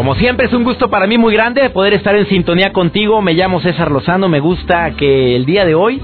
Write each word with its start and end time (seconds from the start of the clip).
Como 0.00 0.14
siempre 0.14 0.46
es 0.46 0.54
un 0.54 0.64
gusto 0.64 0.88
para 0.88 1.06
mí 1.06 1.18
muy 1.18 1.34
grande 1.34 1.68
poder 1.68 1.92
estar 1.92 2.16
en 2.16 2.26
sintonía 2.26 2.72
contigo. 2.72 3.20
Me 3.20 3.34
llamo 3.34 3.60
César 3.60 3.90
Lozano. 3.90 4.30
Me 4.30 4.40
gusta 4.40 4.92
que 4.92 5.36
el 5.36 5.44
día 5.44 5.66
de 5.66 5.74
hoy, 5.74 6.00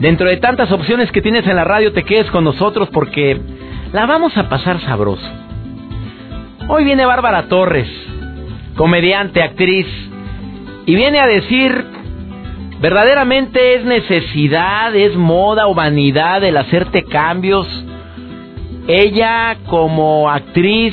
dentro 0.00 0.28
de 0.28 0.38
tantas 0.38 0.72
opciones 0.72 1.12
que 1.12 1.22
tienes 1.22 1.46
en 1.46 1.54
la 1.54 1.62
radio, 1.62 1.92
te 1.92 2.02
quedes 2.02 2.28
con 2.32 2.42
nosotros 2.42 2.88
porque 2.92 3.40
la 3.92 4.06
vamos 4.06 4.36
a 4.36 4.48
pasar 4.48 4.80
sabroso. 4.80 5.22
Hoy 6.66 6.82
viene 6.82 7.06
Bárbara 7.06 7.44
Torres, 7.44 7.86
comediante, 8.74 9.40
actriz, 9.40 9.86
y 10.84 10.96
viene 10.96 11.20
a 11.20 11.28
decir, 11.28 11.84
verdaderamente 12.80 13.76
es 13.76 13.84
necesidad, 13.84 14.96
es 14.96 15.14
moda 15.14 15.68
o 15.68 15.76
vanidad 15.76 16.42
el 16.42 16.56
hacerte 16.56 17.04
cambios. 17.04 17.68
Ella 18.88 19.58
como 19.68 20.28
actriz 20.28 20.92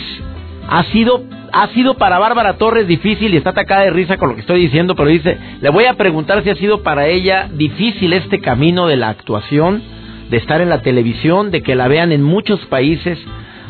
ha 0.69 0.83
sido 0.83 1.23
ha 1.55 1.69
sido 1.69 1.93
para 1.93 2.19
Bárbara 2.19 2.57
Torres 2.57 2.85
difícil 2.85 3.33
y 3.33 3.37
está 3.37 3.51
atacada 3.51 3.83
de 3.83 3.89
risa 3.89 4.17
con 4.17 4.27
lo 4.27 4.35
que 4.35 4.41
estoy 4.41 4.59
diciendo, 4.59 4.93
pero 4.93 5.07
dice, 5.07 5.37
le 5.61 5.69
voy 5.69 5.85
a 5.85 5.93
preguntar 5.93 6.43
si 6.43 6.49
ha 6.49 6.55
sido 6.55 6.83
para 6.83 7.07
ella 7.07 7.47
difícil 7.49 8.11
este 8.11 8.41
camino 8.41 8.87
de 8.87 8.97
la 8.97 9.07
actuación, 9.07 9.81
de 10.29 10.35
estar 10.35 10.59
en 10.59 10.67
la 10.67 10.81
televisión, 10.81 11.51
de 11.51 11.63
que 11.63 11.75
la 11.75 11.87
vean 11.87 12.11
en 12.11 12.23
muchos 12.23 12.59
países, 12.65 13.17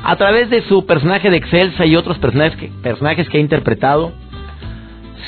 a 0.04 0.16
través 0.16 0.50
de 0.50 0.64
su 0.64 0.88
personaje 0.88 1.30
de 1.30 1.38
Excelsa 1.38 1.86
y 1.86 1.96
otros 1.96 2.18
personajes 2.18 2.58
que, 2.58 2.70
personajes 2.82 3.30
que 3.30 3.38
ha 3.38 3.42
interpretado. 3.42 4.14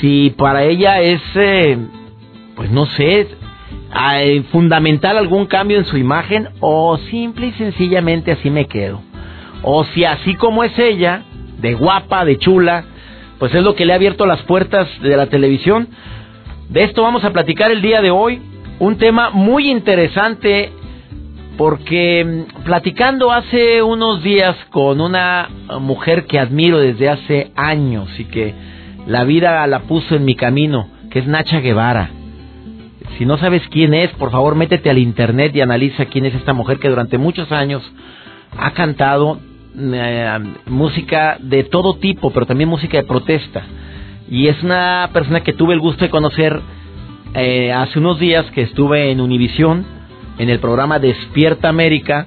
Si 0.00 0.34
para 0.36 0.64
ella 0.64 1.00
es, 1.00 1.22
eh, 1.36 1.78
pues 2.56 2.72
no 2.72 2.86
sé, 2.86 3.28
fundamental 4.50 5.16
algún 5.16 5.46
cambio 5.46 5.78
en 5.78 5.84
su 5.84 5.96
imagen 5.96 6.48
o 6.58 6.98
simple 7.08 7.46
y 7.46 7.52
sencillamente 7.52 8.32
así 8.32 8.50
me 8.50 8.66
quedo. 8.66 9.00
O 9.62 9.84
si 9.84 10.04
así 10.04 10.34
como 10.34 10.64
es 10.64 10.76
ella, 10.76 11.22
de 11.58 11.74
guapa, 11.74 12.24
de 12.24 12.38
chula, 12.38 12.84
pues 13.38 13.54
es 13.54 13.62
lo 13.62 13.74
que 13.74 13.84
le 13.84 13.92
ha 13.92 13.96
abierto 13.96 14.26
las 14.26 14.42
puertas 14.42 14.88
de 15.00 15.16
la 15.16 15.26
televisión. 15.26 15.88
De 16.68 16.84
esto 16.84 17.02
vamos 17.02 17.24
a 17.24 17.32
platicar 17.32 17.70
el 17.70 17.82
día 17.82 18.02
de 18.02 18.10
hoy, 18.10 18.40
un 18.78 18.96
tema 18.98 19.30
muy 19.30 19.70
interesante 19.70 20.72
porque 21.56 22.24
mm, 22.24 22.62
platicando 22.62 23.32
hace 23.32 23.82
unos 23.82 24.22
días 24.22 24.56
con 24.70 25.00
una 25.00 25.48
mujer 25.80 26.26
que 26.26 26.38
admiro 26.38 26.78
desde 26.78 27.08
hace 27.08 27.52
años 27.56 28.08
y 28.18 28.24
que 28.24 28.54
la 29.06 29.24
vida 29.24 29.66
la 29.66 29.80
puso 29.80 30.14
en 30.14 30.24
mi 30.24 30.34
camino, 30.34 30.88
que 31.10 31.18
es 31.18 31.26
Nacha 31.26 31.60
Guevara. 31.60 32.10
Si 33.16 33.26
no 33.26 33.38
sabes 33.38 33.62
quién 33.70 33.94
es, 33.94 34.10
por 34.12 34.30
favor 34.30 34.54
métete 34.54 34.90
al 34.90 34.98
internet 34.98 35.54
y 35.56 35.60
analiza 35.60 36.06
quién 36.06 36.26
es 36.26 36.34
esta 36.34 36.52
mujer 36.52 36.78
que 36.78 36.88
durante 36.88 37.18
muchos 37.18 37.50
años 37.50 37.82
ha 38.56 38.70
cantado 38.72 39.40
eh, 39.76 40.38
música 40.66 41.38
de 41.40 41.64
todo 41.64 41.96
tipo, 41.96 42.30
pero 42.32 42.46
también 42.46 42.68
música 42.68 42.98
de 42.98 43.04
protesta. 43.04 43.64
Y 44.30 44.48
es 44.48 44.62
una 44.62 45.10
persona 45.12 45.42
que 45.42 45.52
tuve 45.52 45.74
el 45.74 45.80
gusto 45.80 46.04
de 46.04 46.10
conocer 46.10 46.60
eh, 47.34 47.72
hace 47.72 47.98
unos 47.98 48.18
días 48.18 48.46
que 48.52 48.62
estuve 48.62 49.10
en 49.10 49.20
Univisión, 49.20 49.84
en 50.38 50.50
el 50.50 50.60
programa 50.60 50.98
Despierta 50.98 51.68
América, 51.68 52.26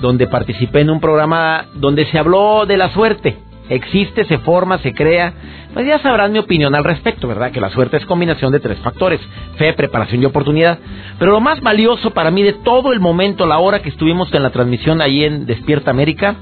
donde 0.00 0.26
participé 0.26 0.80
en 0.80 0.90
un 0.90 1.00
programa 1.00 1.66
donde 1.74 2.06
se 2.06 2.18
habló 2.18 2.66
de 2.66 2.76
la 2.76 2.92
suerte. 2.92 3.36
Existe, 3.68 4.24
se 4.24 4.38
forma, 4.38 4.78
se 4.78 4.92
crea. 4.94 5.34
Pues 5.74 5.86
ya 5.86 5.98
sabrán 5.98 6.32
mi 6.32 6.38
opinión 6.38 6.74
al 6.74 6.84
respecto, 6.84 7.28
¿verdad? 7.28 7.52
Que 7.52 7.60
la 7.60 7.70
suerte 7.70 7.98
es 7.98 8.06
combinación 8.06 8.50
de 8.52 8.60
tres 8.60 8.78
factores: 8.78 9.20
fe, 9.56 9.72
preparación 9.74 10.22
y 10.22 10.24
oportunidad. 10.24 10.78
Pero 11.18 11.32
lo 11.32 11.40
más 11.40 11.60
valioso 11.60 12.10
para 12.10 12.30
mí 12.30 12.42
de 12.42 12.54
todo 12.54 12.92
el 12.92 13.00
momento, 13.00 13.46
la 13.46 13.58
hora 13.58 13.80
que 13.82 13.90
estuvimos 13.90 14.32
en 14.32 14.42
la 14.42 14.50
transmisión 14.50 15.00
ahí 15.00 15.24
en 15.24 15.46
Despierta 15.46 15.90
América, 15.90 16.36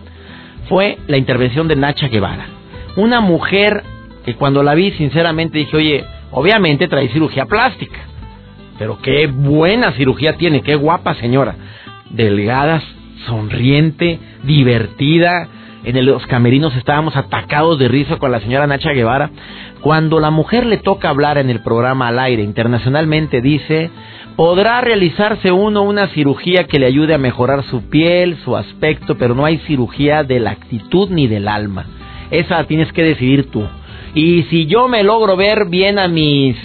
fue 0.68 0.98
la 1.08 1.16
intervención 1.16 1.68
de 1.68 1.76
Nacha 1.76 2.08
Guevara. 2.08 2.46
Una 2.96 3.20
mujer 3.20 3.82
que 4.24 4.34
cuando 4.34 4.62
la 4.62 4.74
vi 4.74 4.92
sinceramente 4.92 5.58
dije, 5.58 5.76
oye, 5.76 6.04
obviamente 6.30 6.88
trae 6.88 7.08
cirugía 7.08 7.46
plástica, 7.46 7.98
pero 8.78 8.98
qué 9.00 9.26
buena 9.26 9.92
cirugía 9.92 10.36
tiene, 10.36 10.62
qué 10.62 10.74
guapa 10.76 11.14
señora. 11.14 11.54
Delgada, 12.10 12.82
sonriente, 13.26 14.18
divertida. 14.44 15.48
En 15.86 16.04
los 16.04 16.26
camerinos 16.26 16.74
estábamos 16.74 17.14
atacados 17.14 17.78
de 17.78 17.86
risa 17.86 18.16
con 18.16 18.32
la 18.32 18.40
señora 18.40 18.66
Nacha 18.66 18.90
Guevara. 18.90 19.30
Cuando 19.82 20.18
la 20.18 20.32
mujer 20.32 20.66
le 20.66 20.78
toca 20.78 21.10
hablar 21.10 21.38
en 21.38 21.48
el 21.48 21.60
programa 21.60 22.08
al 22.08 22.18
aire 22.18 22.42
internacionalmente, 22.42 23.40
dice, 23.40 23.92
Podrá 24.34 24.80
realizarse 24.80 25.52
uno 25.52 25.82
una 25.82 26.08
cirugía 26.08 26.64
que 26.64 26.80
le 26.80 26.86
ayude 26.86 27.14
a 27.14 27.18
mejorar 27.18 27.62
su 27.70 27.88
piel, 27.88 28.36
su 28.44 28.56
aspecto, 28.56 29.16
pero 29.16 29.36
no 29.36 29.44
hay 29.44 29.58
cirugía 29.58 30.24
de 30.24 30.40
la 30.40 30.50
actitud 30.50 31.08
ni 31.08 31.28
del 31.28 31.46
alma. 31.46 31.86
Esa 32.32 32.64
tienes 32.64 32.92
que 32.92 33.04
decidir 33.04 33.48
tú. 33.52 33.64
Y 34.12 34.42
si 34.50 34.66
yo 34.66 34.88
me 34.88 35.04
logro 35.04 35.36
ver 35.36 35.66
bien 35.66 36.00
a 36.00 36.08
mis 36.08 36.56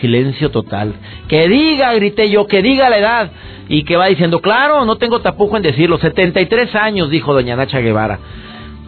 silencio 0.00 0.50
total, 0.50 0.94
que 1.28 1.46
diga, 1.46 1.92
grité 1.92 2.30
yo, 2.30 2.46
que 2.46 2.62
diga 2.62 2.88
la 2.88 2.98
edad 2.98 3.32
y 3.68 3.84
que 3.84 3.96
va 3.96 4.06
diciendo, 4.06 4.40
claro, 4.40 4.86
no 4.86 4.96
tengo 4.96 5.20
tapujo 5.20 5.58
en 5.58 5.62
decirlo, 5.62 5.98
73 5.98 6.74
años, 6.74 7.10
dijo 7.10 7.34
doña 7.34 7.54
Nacha 7.54 7.80
Guevara. 7.80 8.18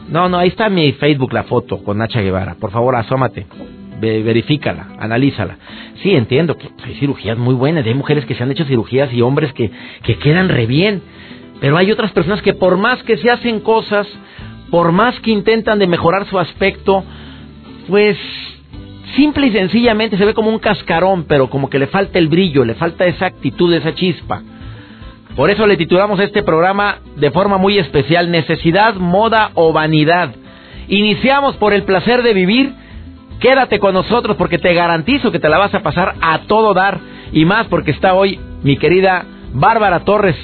No, 0.09 0.29
no, 0.29 0.39
ahí 0.39 0.49
está 0.49 0.69
mi 0.69 0.93
Facebook 0.93 1.33
la 1.33 1.45
foto 1.45 1.83
con 1.83 1.99
Nacha 1.99 2.21
Guevara. 2.21 2.57
Por 2.57 2.71
favor, 2.71 2.95
asómate 2.97 3.47
verifícala, 4.01 4.89
analízala. 4.99 5.57
Sí, 6.03 6.15
entiendo 6.15 6.57
que 6.57 6.69
hay 6.85 6.95
cirugías 6.95 7.39
muy 7.39 7.55
buenas, 7.55 7.87
hay 7.87 7.95
mujeres 7.95 8.25
que 8.27 8.35
se 8.35 8.43
han 8.43 8.51
hecho 8.51 8.65
cirugías 8.65 9.13
y 9.13 9.23
hombres 9.23 9.53
que, 9.53 9.71
que 10.03 10.19
quedan 10.19 10.49
re 10.49 10.67
bien, 10.67 11.03
pero 11.61 11.77
hay 11.77 11.91
otras 11.91 12.13
personas 12.13 12.43
que 12.43 12.55
por 12.55 12.77
más 12.77 13.03
que 13.05 13.17
se 13.17 13.31
hacen 13.31 13.61
cosas, 13.61 14.07
por 14.71 14.93
más 14.93 15.19
que 15.21 15.31
intentan 15.31 15.79
de 15.79 15.87
mejorar 15.87 16.27
su 16.27 16.39
aspecto, 16.39 17.05
pues 17.89 18.19
simple 19.17 19.47
y 19.47 19.53
sencillamente 19.53 20.19
se 20.19 20.25
ve 20.25 20.35
como 20.35 20.51
un 20.51 20.59
cascarón, 20.59 21.25
pero 21.25 21.49
como 21.49 21.71
que 21.71 21.79
le 21.79 21.87
falta 21.87 22.19
el 22.19 22.29
brillo, 22.29 22.65
le 22.65 22.75
falta 22.75 23.07
esa 23.07 23.27
actitud, 23.27 23.73
esa 23.73 23.95
chispa. 23.95 24.43
Por 25.37 25.51
eso 25.51 25.67
le 25.67 25.77
titulamos 25.77 26.21
este 26.21 26.43
programa 26.43 26.99
de 27.17 27.31
forma 27.31 27.59
muy 27.59 27.79
especial, 27.79 28.31
Necesidad, 28.31 28.95
Moda 28.95 29.51
o 29.55 29.73
Vanidad. 29.73 30.31
Iniciamos 30.89 31.57
por 31.57 31.73
el 31.73 31.83
placer 31.83 32.23
de 32.23 32.35
vivir 32.35 32.75
Quédate 33.45 33.79
con 33.79 33.95
nosotros 33.95 34.37
porque 34.37 34.59
te 34.59 34.73
garantizo 34.73 35.31
que 35.31 35.39
te 35.39 35.51
la 35.51 35.59
vas 35.59 35.75
a 35.75 35.81
pasar 35.81 36.15
a 36.23 36.39
todo 36.47 36.73
dar 36.73 36.99
y 37.31 37.45
más 37.45 37.67
porque 37.67 37.91
está 37.91 38.15
hoy 38.15 38.41
mi 38.63 38.79
querida 38.79 39.27
Bárbara 39.53 40.01
Torres 40.01 40.37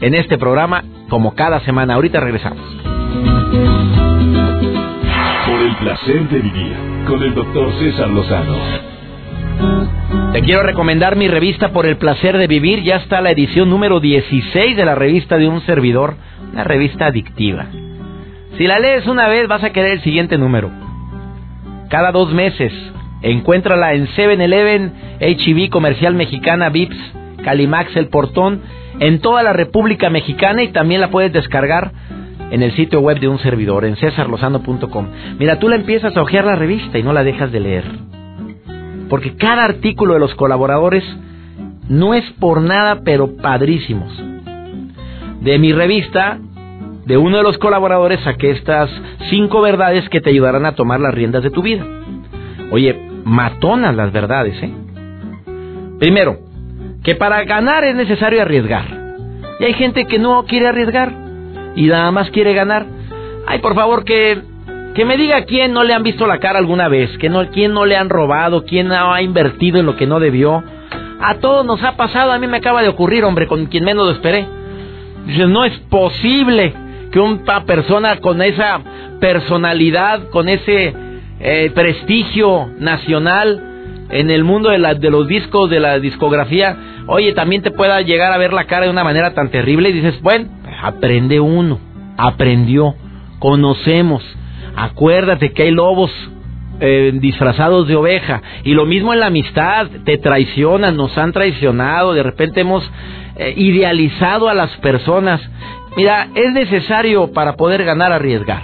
en 0.00 0.14
este 0.14 0.36
programa 0.36 0.82
como 1.08 1.36
cada 1.36 1.60
semana. 1.60 1.94
Ahorita 1.94 2.18
regresamos. 2.18 2.64
Por 5.46 5.60
el 5.60 5.76
placer 5.76 6.28
de 6.28 6.40
vivir 6.40 6.76
con 7.06 7.22
el 7.22 7.34
doctor 7.34 7.72
César 7.78 8.08
Lozano. 8.08 8.58
Te 10.32 10.42
quiero 10.42 10.62
recomendar 10.62 11.16
mi 11.16 11.26
revista 11.26 11.72
Por 11.72 11.86
el 11.86 11.96
placer 11.96 12.38
de 12.38 12.46
vivir. 12.46 12.84
Ya 12.84 12.96
está 12.96 13.20
la 13.20 13.32
edición 13.32 13.68
número 13.68 13.98
16 13.98 14.76
de 14.76 14.84
la 14.84 14.94
revista 14.94 15.36
de 15.36 15.48
un 15.48 15.60
servidor, 15.62 16.14
una 16.52 16.62
revista 16.62 17.06
adictiva. 17.06 17.66
Si 18.56 18.66
la 18.68 18.78
lees 18.78 19.06
una 19.08 19.26
vez 19.26 19.48
vas 19.48 19.64
a 19.64 19.70
querer 19.70 19.92
el 19.92 20.02
siguiente 20.02 20.38
número 20.38 20.70
cada 21.90 22.12
dos 22.12 22.32
meses. 22.32 22.72
Encuéntrala 23.22 23.92
en 23.92 24.06
7-Eleven, 24.06 24.92
HB 25.20 25.64
e 25.64 25.70
Comercial 25.70 26.14
Mexicana, 26.14 26.70
Vips, 26.70 26.96
Calimax, 27.44 27.94
El 27.96 28.08
Portón, 28.08 28.62
en 29.00 29.20
toda 29.20 29.42
la 29.42 29.52
República 29.52 30.08
Mexicana 30.08 30.62
y 30.62 30.68
también 30.68 31.02
la 31.02 31.10
puedes 31.10 31.32
descargar 31.32 31.92
en 32.50 32.62
el 32.62 32.72
sitio 32.76 33.00
web 33.00 33.18
de 33.18 33.28
un 33.28 33.38
servidor, 33.40 33.84
en 33.84 33.96
cesarlosano.com. 33.96 35.08
Mira, 35.38 35.58
tú 35.58 35.68
la 35.68 35.76
empiezas 35.76 36.16
a 36.16 36.22
hojear 36.22 36.44
la 36.44 36.56
revista 36.56 36.98
y 36.98 37.02
no 37.02 37.12
la 37.12 37.24
dejas 37.24 37.52
de 37.52 37.60
leer. 37.60 38.09
Porque 39.10 39.36
cada 39.36 39.64
artículo 39.64 40.14
de 40.14 40.20
los 40.20 40.34
colaboradores 40.36 41.04
no 41.88 42.14
es 42.14 42.24
por 42.38 42.62
nada, 42.62 43.00
pero 43.04 43.36
padrísimos. 43.36 44.10
De 45.42 45.58
mi 45.58 45.72
revista 45.72 46.38
de 47.04 47.16
uno 47.16 47.38
de 47.38 47.42
los 47.42 47.58
colaboradores 47.58 48.20
saqué 48.20 48.52
estas 48.52 48.88
cinco 49.30 49.60
verdades 49.60 50.08
que 50.08 50.20
te 50.20 50.30
ayudarán 50.30 50.64
a 50.64 50.76
tomar 50.76 51.00
las 51.00 51.12
riendas 51.12 51.42
de 51.42 51.50
tu 51.50 51.60
vida. 51.60 51.84
Oye, 52.70 52.94
matonas 53.24 53.96
las 53.96 54.12
verdades, 54.12 54.54
¿eh? 54.62 54.72
Primero, 55.98 56.38
que 57.02 57.16
para 57.16 57.44
ganar 57.44 57.84
es 57.84 57.96
necesario 57.96 58.40
arriesgar. 58.42 58.84
Y 59.58 59.64
hay 59.64 59.74
gente 59.74 60.06
que 60.06 60.18
no 60.18 60.44
quiere 60.44 60.68
arriesgar 60.68 61.12
y 61.74 61.86
nada 61.86 62.10
más 62.12 62.30
quiere 62.30 62.54
ganar. 62.54 62.86
Ay, 63.46 63.58
por 63.58 63.74
favor, 63.74 64.04
que 64.04 64.40
Que 64.94 65.04
me 65.04 65.16
diga 65.16 65.44
quién 65.44 65.72
no 65.72 65.84
le 65.84 65.94
han 65.94 66.02
visto 66.02 66.26
la 66.26 66.38
cara 66.38 66.58
alguna 66.58 66.88
vez, 66.88 67.16
que 67.18 67.28
no, 67.28 67.48
quién 67.50 67.72
no 67.72 67.84
le 67.86 67.96
han 67.96 68.08
robado, 68.08 68.64
quién 68.64 68.88
no 68.88 69.12
ha 69.12 69.22
invertido 69.22 69.78
en 69.78 69.86
lo 69.86 69.96
que 69.96 70.06
no 70.06 70.18
debió. 70.18 70.64
A 71.20 71.34
todos 71.34 71.64
nos 71.64 71.82
ha 71.84 71.96
pasado, 71.96 72.32
a 72.32 72.38
mí 72.38 72.46
me 72.46 72.56
acaba 72.56 72.82
de 72.82 72.88
ocurrir, 72.88 73.24
hombre, 73.24 73.46
con 73.46 73.66
quien 73.66 73.84
menos 73.84 74.06
lo 74.06 74.12
esperé. 74.12 74.46
No 75.46 75.64
es 75.64 75.78
posible 75.90 76.74
que 77.12 77.20
una 77.20 77.64
persona 77.64 78.16
con 78.16 78.42
esa 78.42 78.80
personalidad, 79.20 80.28
con 80.30 80.48
ese 80.48 80.94
eh, 81.40 81.70
prestigio 81.74 82.70
nacional 82.78 83.62
en 84.10 84.30
el 84.30 84.42
mundo 84.42 84.70
de, 84.70 84.78
la, 84.78 84.94
de 84.94 85.10
los 85.10 85.28
discos, 85.28 85.70
de 85.70 85.78
la 85.78 86.00
discografía, 86.00 86.76
oye, 87.06 87.32
también 87.32 87.62
te 87.62 87.70
pueda 87.70 88.00
llegar 88.00 88.32
a 88.32 88.38
ver 88.38 88.52
la 88.52 88.64
cara 88.64 88.86
de 88.86 88.90
una 88.90 89.04
manera 89.04 89.34
tan 89.34 89.50
terrible 89.50 89.90
y 89.90 89.92
dices, 89.92 90.20
bueno, 90.20 90.48
aprende 90.82 91.38
uno, 91.38 91.78
aprendió, 92.16 92.94
conocemos 93.38 94.24
Acuérdate 94.76 95.52
que 95.52 95.64
hay 95.64 95.70
lobos 95.70 96.10
eh, 96.80 97.12
disfrazados 97.14 97.86
de 97.88 97.96
oveja. 97.96 98.42
Y 98.64 98.74
lo 98.74 98.86
mismo 98.86 99.12
en 99.12 99.20
la 99.20 99.26
amistad, 99.26 99.88
te 100.04 100.16
traicionan, 100.18 100.96
nos 100.96 101.16
han 101.18 101.32
traicionado, 101.32 102.14
de 102.14 102.22
repente 102.22 102.62
hemos 102.62 102.88
eh, 103.36 103.52
idealizado 103.56 104.48
a 104.48 104.54
las 104.54 104.70
personas. 104.78 105.40
Mira, 105.96 106.28
es 106.34 106.52
necesario 106.52 107.32
para 107.32 107.56
poder 107.56 107.84
ganar 107.84 108.12
arriesgar. 108.12 108.62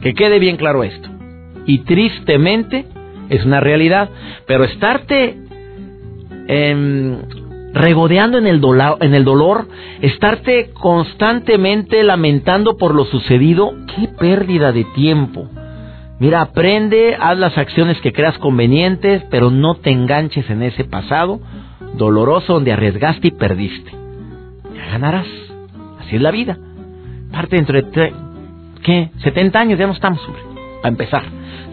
Que 0.00 0.14
quede 0.14 0.38
bien 0.38 0.56
claro 0.56 0.82
esto. 0.82 1.08
Y 1.66 1.80
tristemente 1.80 2.86
es 3.28 3.44
una 3.44 3.60
realidad. 3.60 4.08
Pero 4.46 4.64
estarte 4.64 5.36
em, 6.48 7.18
regodeando 7.72 8.38
en 8.38 8.46
el, 8.46 8.62
en 9.00 9.14
el 9.14 9.24
dolor, 9.24 9.68
estarte 10.00 10.70
constantemente 10.74 12.02
lamentando 12.02 12.76
por 12.76 12.94
lo 12.94 13.04
sucedido, 13.04 13.72
qué 13.94 14.08
pérdida 14.08 14.72
de 14.72 14.84
tiempo. 14.84 15.48
Mira, 16.18 16.40
aprende, 16.42 17.16
haz 17.18 17.36
las 17.38 17.58
acciones 17.58 18.00
que 18.00 18.12
creas 18.12 18.38
convenientes, 18.38 19.24
pero 19.30 19.50
no 19.50 19.74
te 19.76 19.90
enganches 19.90 20.48
en 20.50 20.62
ese 20.62 20.84
pasado 20.84 21.40
doloroso 21.94 22.54
donde 22.54 22.72
arriesgaste 22.72 23.28
y 23.28 23.32
perdiste. 23.32 23.90
Ya 24.74 24.86
ganarás. 24.92 25.26
Así 26.00 26.16
es 26.16 26.22
la 26.22 26.30
vida. 26.30 26.58
Parte 27.32 27.56
dentro 27.56 27.80
de, 27.80 28.12
¿qué? 28.82 29.10
70 29.18 29.58
años 29.58 29.78
ya 29.78 29.86
no 29.86 29.92
estamos, 29.92 30.20
a 30.82 30.88
empezar. 30.88 31.24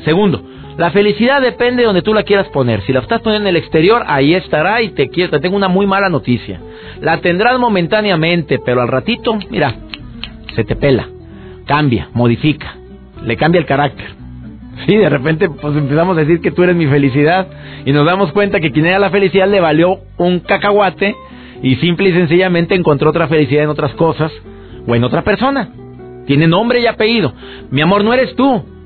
Segundo, 0.06 0.42
la 0.80 0.92
felicidad 0.92 1.42
depende 1.42 1.82
de 1.82 1.88
donde 1.88 2.02
tú 2.02 2.14
la 2.14 2.24
quieras 2.24 2.48
poner. 2.48 2.82
Si 2.84 2.94
la 2.94 3.02
estás 3.02 3.20
poniendo 3.20 3.50
en 3.50 3.54
el 3.58 3.62
exterior, 3.62 4.02
ahí 4.08 4.34
estará 4.34 4.82
y 4.82 4.92
te, 4.92 5.10
quiero, 5.10 5.30
te 5.30 5.42
tengo 5.42 5.58
una 5.58 5.68
muy 5.68 5.86
mala 5.86 6.08
noticia. 6.08 6.62
La 7.02 7.18
tendrás 7.18 7.60
momentáneamente, 7.60 8.60
pero 8.64 8.82
al 8.82 8.88
ratito, 8.88 9.38
mira, 9.50 9.76
se 10.56 10.64
te 10.64 10.78
pela, 10.78 11.10
cambia, 11.66 12.08
modifica, 12.14 12.78
le 13.26 13.36
cambia 13.36 13.60
el 13.60 13.66
carácter. 13.66 14.08
Sí, 14.88 14.96
de 14.96 15.10
repente 15.10 15.50
pues 15.50 15.76
empezamos 15.76 16.16
a 16.16 16.22
decir 16.22 16.40
que 16.40 16.52
tú 16.52 16.64
eres 16.64 16.78
mi 16.78 16.88
felicidad 16.88 17.48
y 17.84 17.92
nos 17.92 18.06
damos 18.06 18.32
cuenta 18.32 18.62
que 18.62 18.72
quien 18.72 18.86
era 18.86 19.00
la 19.00 19.10
felicidad 19.10 19.50
le 19.50 19.60
valió 19.60 20.00
un 20.16 20.40
cacahuate 20.40 21.14
y 21.62 21.76
simple 21.76 22.08
y 22.08 22.14
sencillamente 22.14 22.74
encontró 22.74 23.10
otra 23.10 23.28
felicidad 23.28 23.66
en 23.66 23.70
otras 23.70 23.94
cosas 23.96 24.32
o 24.88 24.96
en 24.96 25.04
otra 25.04 25.24
persona. 25.24 25.72
Tiene 26.26 26.48
nombre 26.48 26.80
y 26.80 26.88
apellido. 26.88 27.34
Mi 27.70 27.82
amor, 27.82 28.06
no 28.06 28.14
eres 28.14 28.34
tú. 28.38 28.79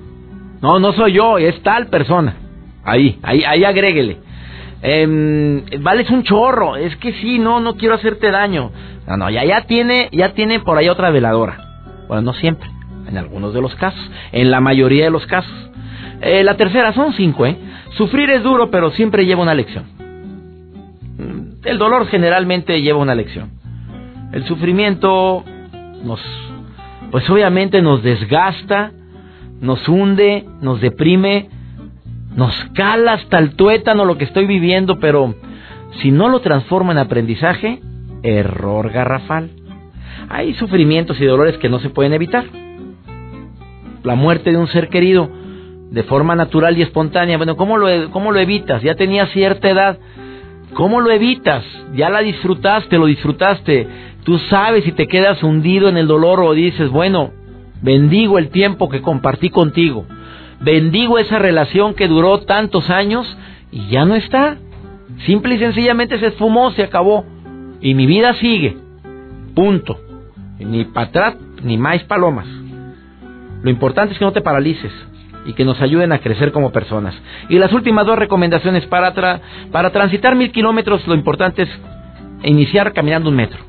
No, 0.63 0.79
no 0.79 0.93
soy 0.93 1.11
yo, 1.11 1.37
es 1.37 1.61
tal 1.61 1.87
persona. 1.87 2.37
Ahí, 2.85 3.19
ahí, 3.21 3.43
ahí 3.43 3.65
agréguele. 3.65 4.17
Eh, 4.81 5.65
vales 5.81 6.09
un 6.09 6.23
chorro, 6.23 6.77
es 6.77 6.95
que 6.95 7.11
sí, 7.15 7.37
no, 7.37 7.59
no 7.59 7.75
quiero 7.75 7.95
hacerte 7.95 8.31
daño. 8.31 8.71
No, 9.05 9.17
no, 9.17 9.29
ya, 9.29 9.43
ya 9.43 9.65
tiene, 9.65 10.07
ya 10.13 10.29
tiene 10.33 10.61
por 10.61 10.77
ahí 10.77 10.87
otra 10.87 11.11
veladora. 11.11 11.57
Bueno, 12.07 12.21
no 12.21 12.33
siempre, 12.33 12.69
en 13.09 13.17
algunos 13.17 13.53
de 13.53 13.59
los 13.59 13.75
casos, 13.75 13.99
en 14.31 14.51
la 14.51 14.61
mayoría 14.61 15.03
de 15.03 15.09
los 15.09 15.25
casos. 15.25 15.51
Eh, 16.21 16.45
la 16.45 16.55
tercera, 16.55 16.93
son 16.93 17.11
cinco, 17.11 17.45
¿eh? 17.45 17.57
Sufrir 17.97 18.29
es 18.29 18.41
duro, 18.41 18.71
pero 18.71 18.91
siempre 18.91 19.25
lleva 19.25 19.41
una 19.41 19.53
lección. 19.53 19.83
Mm, 21.17 21.67
el 21.67 21.77
dolor 21.77 22.07
generalmente 22.07 22.81
lleva 22.81 22.99
una 22.99 23.15
lección. 23.15 23.51
El 24.31 24.45
sufrimiento 24.45 25.43
nos, 26.05 26.21
pues 27.11 27.29
obviamente 27.29 27.81
nos 27.81 28.01
desgasta, 28.01 28.93
nos 29.63 29.87
hunde, 29.87 30.45
nos 30.61 30.81
deprime, 30.81 31.47
nos 32.35 32.53
cala 32.75 33.13
hasta 33.13 33.39
el 33.39 33.55
tuétano 33.55 34.03
lo 34.03 34.17
que 34.17 34.25
estoy 34.25 34.45
viviendo, 34.45 34.99
pero 34.99 35.33
si 36.01 36.11
no 36.11 36.27
lo 36.27 36.41
transforma 36.41 36.91
en 36.91 36.97
aprendizaje, 36.97 37.79
error 38.23 38.91
garrafal. 38.91 39.51
Hay 40.27 40.53
sufrimientos 40.55 41.19
y 41.21 41.25
dolores 41.25 41.57
que 41.57 41.69
no 41.69 41.79
se 41.79 41.89
pueden 41.89 42.11
evitar. 42.11 42.43
La 44.03 44.15
muerte 44.15 44.51
de 44.51 44.57
un 44.57 44.67
ser 44.67 44.89
querido 44.89 45.29
de 45.91 46.03
forma 46.03 46.35
natural 46.35 46.77
y 46.77 46.81
espontánea, 46.81 47.37
bueno, 47.37 47.55
¿cómo 47.55 47.77
lo, 47.77 48.11
cómo 48.11 48.33
lo 48.33 48.39
evitas? 48.39 48.81
Ya 48.81 48.95
tenía 48.95 49.27
cierta 49.27 49.69
edad. 49.69 49.97
¿Cómo 50.73 50.99
lo 50.99 51.09
evitas? 51.09 51.63
Ya 51.95 52.09
la 52.09 52.19
disfrutaste, 52.19 52.97
lo 52.97 53.05
disfrutaste. 53.05 53.87
Tú 54.25 54.39
sabes 54.49 54.83
si 54.83 54.91
te 54.91 55.07
quedas 55.07 55.41
hundido 55.41 55.87
en 55.87 55.95
el 55.95 56.07
dolor 56.07 56.41
o 56.41 56.53
dices, 56.53 56.89
bueno, 56.89 57.31
Bendigo 57.83 58.37
el 58.37 58.49
tiempo 58.49 58.87
que 58.89 59.01
compartí 59.01 59.49
contigo. 59.49 60.05
Bendigo 60.61 61.19
esa 61.19 61.37
relación 61.37 61.93
que 61.93 62.07
duró 62.07 62.39
tantos 62.39 62.89
años 62.89 63.27
y 63.71 63.89
ya 63.89 64.05
no 64.05 64.15
está. 64.15 64.57
Simple 65.25 65.55
y 65.55 65.59
sencillamente 65.59 66.17
se 66.17 66.27
esfumó, 66.27 66.71
se 66.71 66.83
acabó. 66.83 67.25
Y 67.81 67.93
mi 67.93 68.05
vida 68.05 68.33
sigue. 68.35 68.77
Punto. 69.53 69.99
Ni 70.59 70.85
para 70.85 71.07
atrás, 71.07 71.35
ni 71.61 71.77
más 71.77 72.01
palomas. 72.03 72.47
Lo 73.61 73.69
importante 73.69 74.13
es 74.13 74.19
que 74.19 74.25
no 74.25 74.31
te 74.31 74.41
paralices 74.41 74.93
y 75.45 75.51
que 75.51 75.65
nos 75.65 75.81
ayuden 75.81 76.13
a 76.13 76.19
crecer 76.19 76.53
como 76.53 76.71
personas. 76.71 77.13
Y 77.49 77.59
las 77.59 77.73
últimas 77.73 78.05
dos 78.05 78.17
recomendaciones 78.17 78.85
para, 78.85 79.41
para 79.73 79.89
transitar 79.89 80.35
mil 80.35 80.53
kilómetros, 80.53 81.05
lo 81.05 81.15
importante 81.15 81.63
es 81.63 81.69
iniciar 82.43 82.93
caminando 82.93 83.29
un 83.29 83.35
metro. 83.35 83.59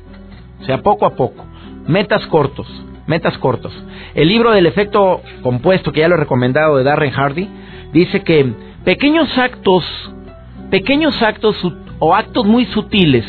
O 0.61 0.63
sea, 0.63 0.81
poco 0.81 1.05
a 1.05 1.15
poco. 1.15 1.45
Metas 1.85 2.25
cortos 2.27 2.67
metas 3.07 3.37
cortos. 3.37 3.73
El 4.13 4.27
libro 4.27 4.51
del 4.51 4.65
efecto 4.65 5.21
compuesto, 5.41 5.91
que 5.91 6.01
ya 6.01 6.07
lo 6.07 6.15
he 6.15 6.19
recomendado 6.19 6.77
de 6.77 6.83
Darren 6.83 7.11
Hardy, 7.11 7.47
dice 7.93 8.21
que 8.23 8.53
pequeños 8.83 9.37
actos, 9.37 9.85
pequeños 10.69 11.21
actos 11.21 11.55
o 11.99 12.15
actos 12.15 12.45
muy 12.45 12.65
sutiles, 12.65 13.25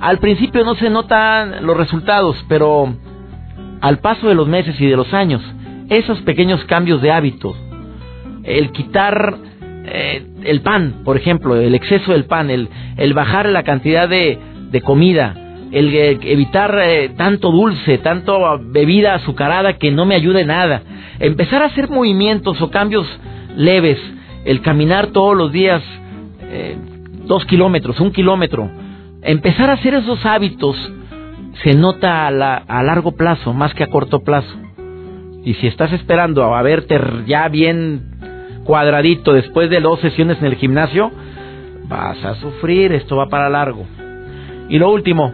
al 0.00 0.18
principio 0.18 0.64
no 0.64 0.74
se 0.74 0.90
notan 0.90 1.64
los 1.64 1.76
resultados, 1.76 2.44
pero 2.48 2.94
al 3.80 3.98
paso 3.98 4.28
de 4.28 4.34
los 4.34 4.48
meses 4.48 4.80
y 4.80 4.86
de 4.86 4.96
los 4.96 5.12
años, 5.14 5.42
esos 5.88 6.20
pequeños 6.22 6.64
cambios 6.64 7.00
de 7.00 7.12
hábito, 7.12 7.54
el 8.44 8.72
quitar 8.72 9.38
eh, 9.88 10.26
el 10.42 10.60
pan, 10.62 11.02
por 11.04 11.16
ejemplo, 11.16 11.56
el 11.56 11.74
exceso 11.74 12.12
del 12.12 12.24
pan, 12.24 12.50
el, 12.50 12.68
el 12.96 13.14
bajar 13.14 13.48
la 13.48 13.62
cantidad 13.62 14.08
de, 14.08 14.38
de 14.70 14.80
comida, 14.82 15.34
el 15.72 15.94
evitar 15.94 16.78
eh, 16.82 17.10
tanto 17.16 17.50
dulce, 17.50 17.98
tanto 17.98 18.58
bebida 18.60 19.14
azucarada 19.14 19.74
que 19.74 19.90
no 19.90 20.06
me 20.06 20.14
ayude 20.14 20.44
nada, 20.44 20.82
empezar 21.18 21.62
a 21.62 21.66
hacer 21.66 21.88
movimientos 21.88 22.60
o 22.60 22.70
cambios 22.70 23.06
leves, 23.56 23.98
el 24.44 24.62
caminar 24.62 25.08
todos 25.08 25.36
los 25.36 25.52
días 25.52 25.82
eh, 26.42 26.76
dos 27.24 27.44
kilómetros, 27.46 28.00
un 28.00 28.12
kilómetro, 28.12 28.70
empezar 29.22 29.70
a 29.70 29.74
hacer 29.74 29.94
esos 29.94 30.24
hábitos 30.24 30.76
se 31.62 31.74
nota 31.74 32.26
a, 32.26 32.56
a 32.56 32.82
largo 32.82 33.12
plazo 33.12 33.52
más 33.52 33.74
que 33.74 33.84
a 33.84 33.88
corto 33.88 34.20
plazo. 34.20 34.56
Y 35.44 35.54
si 35.54 35.66
estás 35.66 35.92
esperando 35.92 36.54
a 36.54 36.62
verte 36.62 36.98
ya 37.26 37.48
bien 37.48 38.16
cuadradito 38.64 39.32
después 39.32 39.70
de 39.70 39.80
dos 39.80 40.00
sesiones 40.00 40.38
en 40.38 40.46
el 40.46 40.56
gimnasio, 40.56 41.10
vas 41.88 42.22
a 42.24 42.34
sufrir, 42.36 42.92
esto 42.92 43.16
va 43.16 43.28
para 43.28 43.48
largo. 43.48 43.86
Y 44.68 44.78
lo 44.78 44.90
último, 44.90 45.32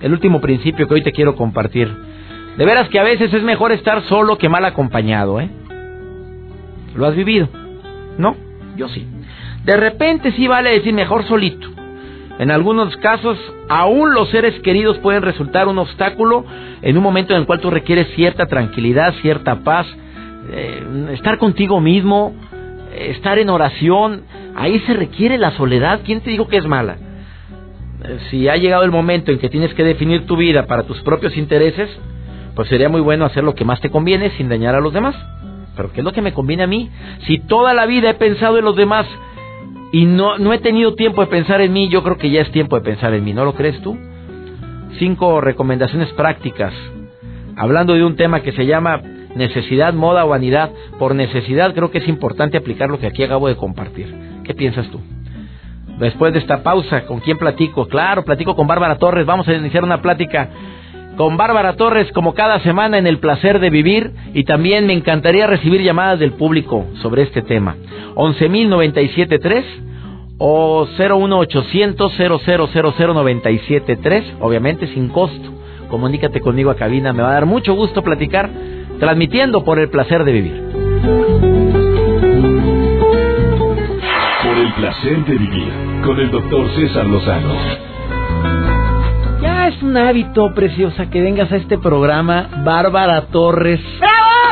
el 0.00 0.12
último 0.12 0.40
principio 0.40 0.88
que 0.88 0.94
hoy 0.94 1.02
te 1.02 1.12
quiero 1.12 1.36
compartir. 1.36 1.88
De 2.56 2.64
veras 2.64 2.88
que 2.88 2.98
a 2.98 3.04
veces 3.04 3.32
es 3.32 3.42
mejor 3.42 3.72
estar 3.72 4.02
solo 4.04 4.38
que 4.38 4.48
mal 4.48 4.64
acompañado, 4.64 5.40
¿eh? 5.40 5.50
¿Lo 6.94 7.06
has 7.06 7.14
vivido? 7.14 7.48
¿No? 8.18 8.36
Yo 8.76 8.88
sí. 8.88 9.06
De 9.64 9.76
repente 9.76 10.32
sí 10.32 10.46
vale 10.48 10.70
decir 10.70 10.92
mejor 10.92 11.24
solito. 11.24 11.68
En 12.38 12.50
algunos 12.50 12.96
casos, 12.96 13.38
aún 13.68 14.14
los 14.14 14.30
seres 14.30 14.58
queridos 14.60 14.98
pueden 14.98 15.22
resultar 15.22 15.68
un 15.68 15.78
obstáculo 15.78 16.44
en 16.80 16.96
un 16.96 17.02
momento 17.02 17.34
en 17.34 17.40
el 17.40 17.46
cual 17.46 17.60
tú 17.60 17.70
requieres 17.70 18.08
cierta 18.14 18.46
tranquilidad, 18.46 19.14
cierta 19.20 19.56
paz, 19.56 19.86
eh, 20.50 21.10
estar 21.12 21.36
contigo 21.36 21.80
mismo, 21.80 22.34
eh, 22.92 23.08
estar 23.10 23.38
en 23.38 23.50
oración. 23.50 24.22
Ahí 24.56 24.80
se 24.80 24.94
requiere 24.94 25.36
la 25.36 25.50
soledad. 25.52 26.00
¿Quién 26.04 26.22
te 26.22 26.30
dijo 26.30 26.48
que 26.48 26.56
es 26.56 26.66
mala? 26.66 26.96
Si 28.30 28.48
ha 28.48 28.56
llegado 28.56 28.82
el 28.82 28.90
momento 28.90 29.30
en 29.30 29.38
que 29.38 29.48
tienes 29.48 29.74
que 29.74 29.84
definir 29.84 30.26
tu 30.26 30.36
vida 30.36 30.66
para 30.66 30.84
tus 30.84 31.00
propios 31.02 31.36
intereses, 31.36 31.90
pues 32.54 32.68
sería 32.68 32.88
muy 32.88 33.00
bueno 33.00 33.24
hacer 33.24 33.44
lo 33.44 33.54
que 33.54 33.64
más 33.64 33.80
te 33.80 33.90
conviene 33.90 34.30
sin 34.36 34.48
dañar 34.48 34.74
a 34.74 34.80
los 34.80 34.92
demás. 34.92 35.16
Pero 35.76 35.92
¿qué 35.92 36.00
es 36.00 36.04
lo 36.04 36.12
que 36.12 36.22
me 36.22 36.32
conviene 36.32 36.64
a 36.64 36.66
mí? 36.66 36.90
Si 37.26 37.38
toda 37.38 37.74
la 37.74 37.86
vida 37.86 38.10
he 38.10 38.14
pensado 38.14 38.58
en 38.58 38.64
los 38.64 38.76
demás 38.76 39.06
y 39.92 40.04
no, 40.04 40.38
no 40.38 40.52
he 40.52 40.58
tenido 40.58 40.94
tiempo 40.94 41.20
de 41.20 41.28
pensar 41.28 41.60
en 41.60 41.72
mí, 41.72 41.88
yo 41.88 42.02
creo 42.02 42.16
que 42.16 42.30
ya 42.30 42.42
es 42.42 42.50
tiempo 42.50 42.76
de 42.76 42.82
pensar 42.82 43.14
en 43.14 43.24
mí, 43.24 43.32
¿no 43.32 43.44
lo 43.44 43.54
crees 43.54 43.80
tú? 43.82 43.96
Cinco 44.98 45.40
recomendaciones 45.40 46.12
prácticas, 46.12 46.74
hablando 47.56 47.94
de 47.94 48.04
un 48.04 48.16
tema 48.16 48.40
que 48.40 48.52
se 48.52 48.66
llama 48.66 49.00
necesidad, 49.34 49.94
moda 49.94 50.24
o 50.24 50.28
vanidad. 50.28 50.70
Por 50.98 51.14
necesidad 51.14 51.74
creo 51.74 51.90
que 51.90 51.98
es 51.98 52.08
importante 52.08 52.56
aplicar 52.56 52.90
lo 52.90 52.98
que 52.98 53.06
aquí 53.06 53.22
acabo 53.22 53.48
de 53.48 53.56
compartir. 53.56 54.14
¿Qué 54.44 54.54
piensas 54.54 54.88
tú? 54.90 55.00
Después 56.00 56.32
de 56.32 56.38
esta 56.38 56.62
pausa, 56.62 57.04
¿con 57.04 57.20
quién 57.20 57.36
platico? 57.36 57.86
Claro, 57.86 58.24
platico 58.24 58.56
con 58.56 58.66
Bárbara 58.66 58.96
Torres. 58.96 59.26
Vamos 59.26 59.46
a 59.48 59.52
iniciar 59.52 59.84
una 59.84 60.00
plática 60.00 60.48
con 61.18 61.36
Bárbara 61.36 61.74
Torres 61.74 62.10
como 62.12 62.32
cada 62.32 62.58
semana 62.60 62.96
en 62.96 63.06
el 63.06 63.18
placer 63.18 63.60
de 63.60 63.68
vivir 63.68 64.10
y 64.32 64.44
también 64.44 64.86
me 64.86 64.94
encantaría 64.94 65.46
recibir 65.46 65.82
llamadas 65.82 66.18
del 66.18 66.32
público 66.32 66.86
sobre 67.02 67.20
este 67.22 67.42
tema. 67.42 67.76
11.097.3 68.14 69.62
o 70.38 70.86
01800 70.86 72.18
0000973, 72.18 74.24
obviamente 74.40 74.86
sin 74.86 75.10
costo. 75.10 75.50
Comunícate 75.90 76.40
conmigo 76.40 76.70
a 76.70 76.76
cabina, 76.76 77.12
me 77.12 77.22
va 77.22 77.28
a 77.28 77.34
dar 77.34 77.44
mucho 77.44 77.74
gusto 77.74 78.02
platicar 78.02 78.48
transmitiendo 78.98 79.64
por 79.64 79.78
el 79.78 79.90
placer 79.90 80.24
de 80.24 80.32
vivir. 80.32 81.69
Placer 84.80 85.24
de 85.26 85.36
vivir 85.36 85.72
con 86.02 86.18
el 86.18 86.30
doctor 86.30 86.66
César 86.74 87.04
Lozano 87.04 87.90
es 89.68 89.82
un 89.84 89.96
hábito, 89.96 90.52
preciosa, 90.52 91.10
que 91.10 91.20
vengas 91.20 91.52
a 91.52 91.56
este 91.56 91.78
programa, 91.78 92.48
Bárbara 92.64 93.26
Torres. 93.26 93.80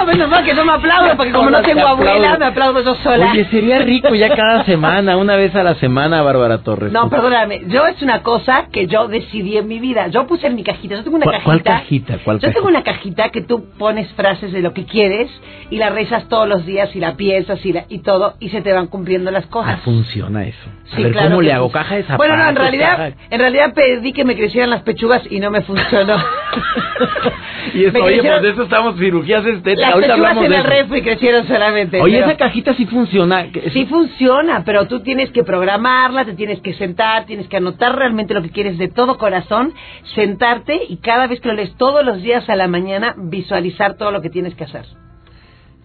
Menos 0.07 0.29
mal 0.31 0.45
que 0.45 0.55
no 0.55 0.65
me 0.65 0.73
aplaudo, 0.73 1.17
porque 1.17 1.33
como 1.33 1.51
no 1.51 1.61
tengo 1.63 1.87
abuela, 1.87 2.37
me 2.39 2.47
aplaudo 2.47 2.83
yo 2.83 2.95
sola. 2.97 3.31
Oye, 3.33 3.45
sería 3.51 3.79
rico 3.81 4.15
ya 4.15 4.35
cada 4.35 4.65
semana, 4.67 5.17
una 5.17 5.37
vez 5.37 5.55
a 5.55 5.63
la 5.63 5.75
semana, 5.77 6.23
Bárbara 6.23 6.59
Torres. 6.59 6.93
No, 6.93 7.09
perdóname, 7.11 7.63
yo 7.67 7.87
es 7.87 8.01
una 8.03 8.23
cosa 8.23 8.67
que 8.73 8.87
yo 8.87 9.09
decidí 9.09 9.57
en 9.59 9.69
mi 9.69 9.79
vida. 9.81 10.09
Yo 10.09 10.27
puse 10.27 10.47
en 10.47 10.55
mi 10.55 10.63
cajita, 10.65 10.97
yo 10.97 11.05
tengo 11.05 11.17
una 11.17 11.27
cajita. 11.27 11.45
¿Cuál 11.45 11.63
cajita? 11.63 12.19
¿Cuál 12.25 12.39
yo 12.41 12.53
tengo 12.53 12.69
una 12.69 12.83
cajita 12.83 13.29
que 13.31 13.43
tú 13.43 13.67
pones 13.79 14.11
frases 14.13 14.53
de 14.53 14.61
lo 14.63 14.73
que 14.73 14.85
quieres 14.85 15.31
y 15.71 15.77
la 15.77 15.91
rezas 15.91 16.29
todos 16.29 16.49
los 16.49 16.65
días 16.65 16.95
y 16.97 17.01
la 17.01 17.17
piensas 17.17 17.65
y, 17.67 17.75
y 17.89 17.99
todo 18.01 18.35
y 18.41 18.49
se 18.51 18.63
te 18.63 18.73
van 18.73 18.87
cumpliendo 18.87 19.31
las 19.31 19.47
cosas. 19.47 19.75
Ah, 19.77 19.81
funciona 19.85 20.45
eso. 20.47 20.69
Sí, 20.95 20.97
a 21.03 21.05
ver, 21.05 21.13
claro 21.13 21.29
¿cómo 21.31 21.43
le 21.43 21.49
sí. 21.51 21.55
hago? 21.55 21.71
¿Caja 21.71 21.97
de 21.97 22.03
zapatos? 22.05 22.17
Bueno, 22.19 22.37
no, 22.43 22.49
en 22.49 22.57
realidad, 22.57 22.91
caja- 22.97 23.13
en 23.31 23.39
realidad 23.41 23.75
pedí 23.75 24.13
que 24.13 24.25
me 24.25 24.37
crecieran 24.37 24.71
las 24.71 24.83
pechugas 24.83 25.23
y 25.31 25.39
no 25.41 25.51
me 25.51 25.61
funcionó. 25.63 26.17
y 27.75 27.85
eso, 27.85 27.93
Me 27.99 28.01
oye, 28.01 28.17
crecieron- 28.21 28.41
pues 28.41 28.43
de 28.43 28.51
eso 28.51 28.63
estamos 28.63 28.99
cirugías 28.99 29.45
estéticas. 29.45 29.88
Ahorita 29.95 30.15
hablamos 30.15 30.45
en 30.45 30.51
de 30.51 30.57
el 30.57 30.65
refri 30.65 31.03
crecieron 31.03 31.47
solamente. 31.47 32.01
Oye, 32.01 32.17
pero- 32.19 32.27
esa 32.29 32.37
cajita 32.37 32.75
sí 32.75 32.87
funciona. 32.87 33.47
Sí 33.73 33.87
funciona, 33.87 34.63
pero 34.65 34.87
tú 34.87 35.01
tienes 35.01 35.31
que 35.31 35.45
programarla, 35.45 36.25
te 36.25 36.35
tienes 36.35 36.61
que 36.61 36.75
sentar, 36.75 37.27
tienes 37.27 37.49
que 37.49 37.57
anotar 37.57 37.97
realmente 37.97 38.35
lo 38.35 38.43
que 38.43 38.51
quieres 38.51 38.79
de 38.79 38.89
todo 38.89 39.19
corazón, 39.19 39.73
sentarte 40.15 40.81
y 40.89 40.99
cada 40.99 41.27
vez 41.27 41.41
que 41.41 41.49
lo 41.49 41.55
lees 41.55 41.77
todos 41.77 42.05
los 42.05 42.23
días 42.23 42.49
a 42.49 42.57
la 42.57 42.69
mañana, 42.69 43.15
visualizar 43.17 43.95
todo 43.97 44.11
lo 44.11 44.21
que 44.21 44.31
tienes 44.31 44.55
que 44.55 44.65
hacer. 44.65 44.85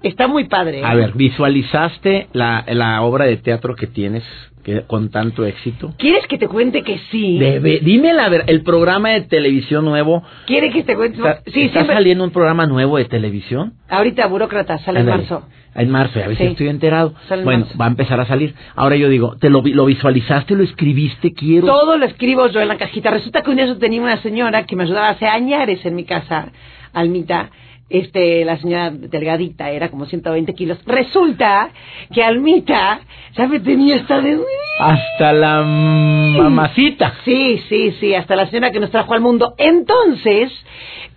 Está 0.03 0.27
muy 0.27 0.43
padre. 0.45 0.79
¿eh? 0.79 0.83
A 0.85 0.93
ver, 0.95 1.13
¿visualizaste 1.13 2.27
la, 2.33 2.63
la 2.67 3.01
obra 3.01 3.25
de 3.25 3.37
teatro 3.37 3.75
que 3.75 3.87
tienes 3.87 4.23
que, 4.63 4.81
con 4.81 5.09
tanto 5.09 5.45
éxito? 5.45 5.93
¿Quieres 5.97 6.27
que 6.27 6.37
te 6.37 6.47
cuente 6.47 6.83
que 6.83 6.99
sí? 7.11 7.37
Debe- 7.39 7.79
dime 7.81 8.13
la 8.13 8.29
verdad, 8.29 8.49
el 8.49 8.63
programa 8.63 9.09
de 9.11 9.21
televisión 9.21 9.85
nuevo. 9.85 10.23
¿Quieres 10.45 10.73
que 10.73 10.83
te 10.83 10.95
cuente? 10.95 11.17
¿Está, 11.17 11.41
sí, 11.51 11.61
está 11.63 11.79
siempre. 11.79 11.95
saliendo 11.95 12.23
un 12.23 12.31
programa 12.31 12.65
nuevo 12.65 12.97
de 12.97 13.05
televisión? 13.05 13.73
Ahorita, 13.89 14.27
burócrata, 14.27 14.77
sale 14.79 14.99
en 14.99 15.09
Ándale. 15.09 15.23
marzo. 15.29 15.47
En 15.75 15.89
marzo, 15.89 16.19
ya 16.19 16.27
ves 16.27 16.37
Sí. 16.37 16.43
si 16.45 16.51
estoy 16.51 16.67
enterado. 16.67 17.13
En 17.31 17.43
Bueno, 17.45 17.65
marzo. 17.65 17.77
va 17.79 17.85
a 17.85 17.87
empezar 17.87 18.19
a 18.19 18.25
salir. 18.25 18.53
Ahora 18.75 18.95
yo 18.95 19.09
digo, 19.09 19.37
¿te 19.39 19.49
lo, 19.49 19.61
vi- 19.63 19.73
lo 19.73 19.85
visualizaste, 19.85 20.53
lo 20.55 20.63
escribiste? 20.63 21.33
Quiero. 21.33 21.65
Todo 21.65 21.97
lo 21.97 22.05
escribo 22.05 22.47
yo 22.47 22.61
en 22.61 22.67
la 22.67 22.77
cajita. 22.77 23.09
Resulta 23.09 23.41
que 23.41 23.49
un 23.49 23.55
día 23.55 23.65
yo 23.65 23.77
tenía 23.79 24.01
una 24.01 24.17
señora 24.21 24.65
que 24.65 24.75
me 24.75 24.83
ayudaba 24.83 25.09
hace 25.09 25.25
añares 25.27 25.83
en 25.85 25.95
mi 25.95 26.03
casa, 26.03 26.51
Almita. 26.93 27.49
Este, 27.89 28.43
la 28.45 28.57
señora 28.57 28.89
delgadita, 28.91 29.69
era 29.69 29.89
como 29.89 30.05
120 30.05 30.53
kilos. 30.53 30.79
Resulta 30.85 31.69
que 32.11 32.23
Almita 32.23 33.01
ya 33.35 33.47
me 33.47 33.59
tenía 33.59 33.97
hasta 33.97 34.21
de... 34.21 34.39
Hasta 34.79 35.33
la 35.33 35.61
mamacita. 35.61 37.13
Sí, 37.23 37.61
sí, 37.69 37.91
sí, 37.99 38.15
hasta 38.15 38.35
la 38.35 38.47
señora 38.47 38.71
que 38.71 38.79
nos 38.79 38.89
trajo 38.89 39.13
al 39.13 39.21
mundo. 39.21 39.53
Entonces, 39.57 40.51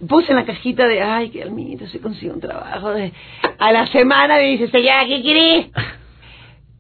puse 0.06 0.32
en 0.32 0.37
la 0.37 0.44
cajita 0.44 0.87
de, 0.87 1.00
ay, 1.00 1.30
que 1.30 1.42
Almita 1.42 1.88
se 1.88 2.00
consigue 2.00 2.32
un 2.32 2.40
trabajo. 2.40 2.90
De... 2.90 3.12
A 3.58 3.73
la 3.73 3.87
semana 3.87 4.37
me 4.37 4.49
dice, 4.49 4.68
señora, 4.68 5.06
¿qué 5.06 5.23
querés? 5.23 5.66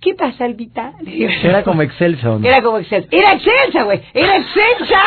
¿Qué 0.00 0.14
pasa, 0.14 0.46
digo, 0.46 1.30
Era 1.42 1.62
como 1.64 1.82
Excelsa, 1.82 2.32
¿o 2.32 2.38
no? 2.38 2.46
Era 2.46 2.62
como 2.62 2.78
Excelsa. 2.78 3.08
Era 3.10 3.32
Excelsa, 3.32 3.82
güey. 3.82 4.00
Era 4.14 4.36
Excelsa, 4.36 5.00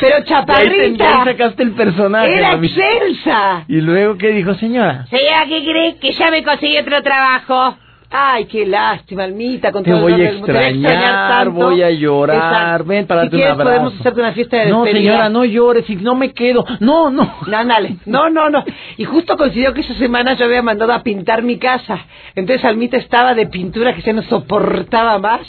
pero 0.00 0.10
De 0.16 0.16
ahí 0.16 0.24
chaparrita. 0.24 1.24
sacaste 1.24 1.62
el 1.62 1.72
personaje. 1.72 2.34
Era. 2.36 2.54
Excelsa. 2.54 3.64
Y 3.68 3.80
luego, 3.80 4.16
¿qué 4.16 4.28
dijo, 4.28 4.54
señora? 4.54 5.06
Señora, 5.06 5.44
¿qué 5.46 5.64
crees? 5.64 5.94
Que 5.96 6.12
ya 6.12 6.30
me 6.30 6.42
conseguí 6.42 6.78
otro 6.78 7.02
trabajo. 7.02 7.76
Ay, 8.12 8.46
qué 8.46 8.66
lástima, 8.66 9.22
Almita, 9.22 9.70
con 9.70 9.84
Te 9.84 9.92
todo 9.92 10.00
voy 10.02 10.12
a 10.14 10.16
dolor 10.16 10.32
mundo. 10.32 10.46
Te 10.46 10.52
voy 10.52 10.62
extrañar, 10.64 11.28
tanto. 11.44 11.50
voy 11.52 11.82
a 11.82 11.90
llorar. 11.90 12.36
Exacto. 12.36 12.84
Ven 12.86 13.06
para 13.06 13.20
si 13.20 13.24
darte 13.26 13.36
un 13.36 13.40
quieres, 13.40 13.52
abrazo. 13.52 13.70
podemos 13.70 14.00
hacerte 14.00 14.20
una 14.20 14.32
fiesta 14.32 14.56
de 14.56 14.66
No, 14.66 14.82
despedida. 14.84 15.10
señora, 15.12 15.28
no 15.28 15.44
llores, 15.44 15.86
si 15.86 15.94
no 15.96 16.14
me 16.16 16.32
quedo. 16.32 16.64
No, 16.80 17.10
no. 17.10 17.34
No, 17.46 17.56
ándale. 17.56 17.96
No, 18.06 18.28
no, 18.28 18.50
no. 18.50 18.64
Y 18.96 19.04
justo 19.04 19.36
coincidió 19.36 19.72
que 19.74 19.82
esa 19.82 19.94
semana 19.94 20.34
yo 20.34 20.44
había 20.46 20.60
mandado 20.60 20.92
a 20.92 21.02
pintar 21.04 21.42
mi 21.44 21.58
casa. 21.58 22.00
Entonces 22.34 22.64
Almita 22.64 22.96
estaba 22.96 23.34
de 23.34 23.46
pintura 23.46 23.94
que 23.94 24.02
se 24.02 24.12
no 24.12 24.22
soportaba 24.22 25.18
más. 25.20 25.42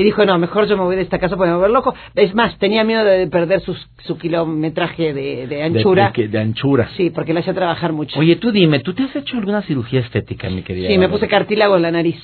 Y 0.00 0.04
dijo, 0.04 0.24
no, 0.24 0.38
mejor 0.38 0.66
yo 0.66 0.78
me 0.78 0.84
voy 0.84 0.96
de 0.96 1.02
esta 1.02 1.18
casa 1.18 1.36
porque 1.36 1.50
me 1.50 1.56
voy 1.56 1.64
a 1.64 1.66
ver 1.66 1.72
loco. 1.72 1.94
Es 2.14 2.34
más, 2.34 2.56
tenía 2.58 2.84
miedo 2.84 3.04
de 3.04 3.26
perder 3.26 3.60
sus- 3.60 3.86
su 3.98 4.16
kilometraje 4.16 5.12
de, 5.12 5.46
de 5.46 5.62
anchura. 5.62 6.10
De, 6.16 6.22
de- 6.22 6.28
de 6.28 6.38
anchura. 6.38 6.88
Sí, 6.96 7.10
porque 7.10 7.34
le 7.34 7.40
hacía 7.40 7.52
trabajar 7.52 7.92
mucho. 7.92 8.18
Oye, 8.18 8.36
tú 8.36 8.50
dime, 8.50 8.80
¿tú 8.80 8.94
te 8.94 9.02
has 9.02 9.14
hecho 9.14 9.36
alguna 9.36 9.60
cirugía 9.60 10.00
estética, 10.00 10.48
mi 10.48 10.62
querida? 10.62 10.88
sí, 10.88 10.96
me 10.96 11.10
puse 11.10 11.28
cartílago 11.28 11.76
en 11.76 11.82
la 11.82 11.90
nariz 11.90 12.16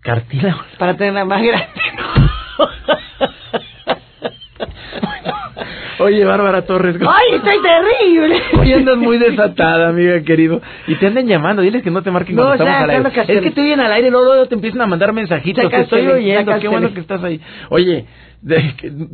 cartílago. 0.00 0.60
para 0.78 0.96
tenerla 0.96 1.24
más 1.24 1.42
grande. 1.42 1.66
Oye, 5.98 6.24
Bárbara 6.24 6.62
Torres. 6.66 6.96
¿cómo- 6.98 7.10
¡Ay, 7.10 7.36
estoy 7.36 7.56
terrible! 7.62 8.42
Hoy 8.60 8.72
andas 8.72 8.96
muy 8.98 9.18
desatada, 9.18 9.88
amiga 9.88 10.20
querido. 10.22 10.60
Y 10.86 10.94
te 10.96 11.06
andan 11.06 11.26
llamando, 11.26 11.62
diles 11.62 11.82
que 11.82 11.90
no 11.90 12.02
te 12.02 12.10
marquen 12.10 12.36
No, 12.36 12.42
cuando 12.44 12.64
ya, 12.64 12.70
estamos 12.70 12.90
al 12.90 13.06
aire. 13.26 13.34
Es 13.34 13.40
que 13.42 13.50
te 13.50 13.60
oyen 13.62 13.80
al 13.80 13.92
aire, 13.92 14.10
luego, 14.10 14.26
luego 14.26 14.46
te 14.46 14.54
empiezan 14.54 14.82
a 14.82 14.86
mandar 14.86 15.12
mensajitos. 15.12 15.68
Te 15.70 15.80
estoy 15.80 16.06
oyendo, 16.06 16.58
qué 16.60 16.68
bueno 16.68 16.92
que 16.92 17.00
estás 17.00 17.22
ahí. 17.24 17.40
Oye, 17.70 18.04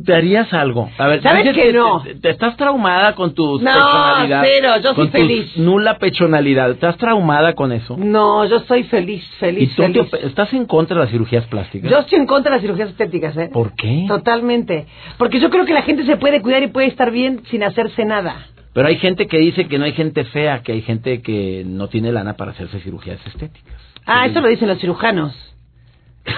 ¿te 0.05 0.13
harías 0.13 0.53
algo? 0.53 0.89
A 0.97 1.07
ver, 1.07 1.21
¿Sabes 1.23 1.43
dices 1.45 1.57
que 1.63 1.73
no? 1.73 2.01
Te, 2.03 2.15
te- 2.15 2.29
estás 2.29 2.55
traumada 2.57 3.15
con 3.15 3.33
tu 3.33 3.59
No, 3.59 3.71
personalidad. 3.71 4.43
cero, 4.45 4.69
yo 4.83 4.93
soy 4.93 5.07
feliz. 5.07 5.57
nula 5.57 5.97
pechonalidad. 5.97 6.69
¿Estás 6.71 6.97
traumada 6.97 7.53
con 7.53 7.71
eso? 7.71 7.95
No, 7.97 8.45
yo 8.45 8.59
soy 8.59 8.83
feliz, 8.83 9.23
¿Y 9.23 9.35
feliz, 9.39 9.75
tú 9.75 9.81
te 9.83 10.03
feliz. 10.03 10.25
estás 10.25 10.53
en 10.53 10.65
contra 10.65 10.97
de 10.97 11.03
las 11.03 11.11
cirugías 11.11 11.45
plásticas? 11.47 11.89
Yo 11.89 11.99
estoy 11.99 12.19
en 12.19 12.27
contra 12.27 12.51
de 12.51 12.57
las 12.57 12.61
cirugías 12.61 12.89
estéticas, 12.89 13.35
¿eh? 13.37 13.49
¿Por 13.51 13.73
qué? 13.75 14.05
Totalmente. 14.07 14.85
Porque 15.17 15.39
yo 15.39 15.49
creo 15.49 15.65
que 15.65 15.73
la 15.73 15.81
gente 15.83 16.03
se 16.05 16.17
puede 16.17 16.41
cuidar 16.41 16.61
y 16.61 16.67
puede 16.73 16.87
estar 16.87 17.11
bien 17.11 17.43
sin 17.49 17.63
hacerse 17.63 18.03
nada. 18.03 18.47
Pero 18.73 18.87
hay 18.87 18.97
gente 18.97 19.27
que 19.27 19.37
dice 19.37 19.67
que 19.67 19.77
no 19.77 19.85
hay 19.85 19.93
gente 19.93 20.25
fea, 20.25 20.63
que 20.63 20.73
hay 20.73 20.81
gente 20.81 21.21
que 21.21 21.63
no 21.65 21.87
tiene 21.87 22.11
lana 22.11 22.33
para 22.33 22.51
hacerse 22.51 22.79
cirugías 22.79 23.25
estéticas. 23.25 23.73
Ah, 24.05 24.25
eso 24.25 24.41
lo 24.41 24.49
dicen 24.49 24.67
los 24.67 24.79
cirujanos. 24.79 25.52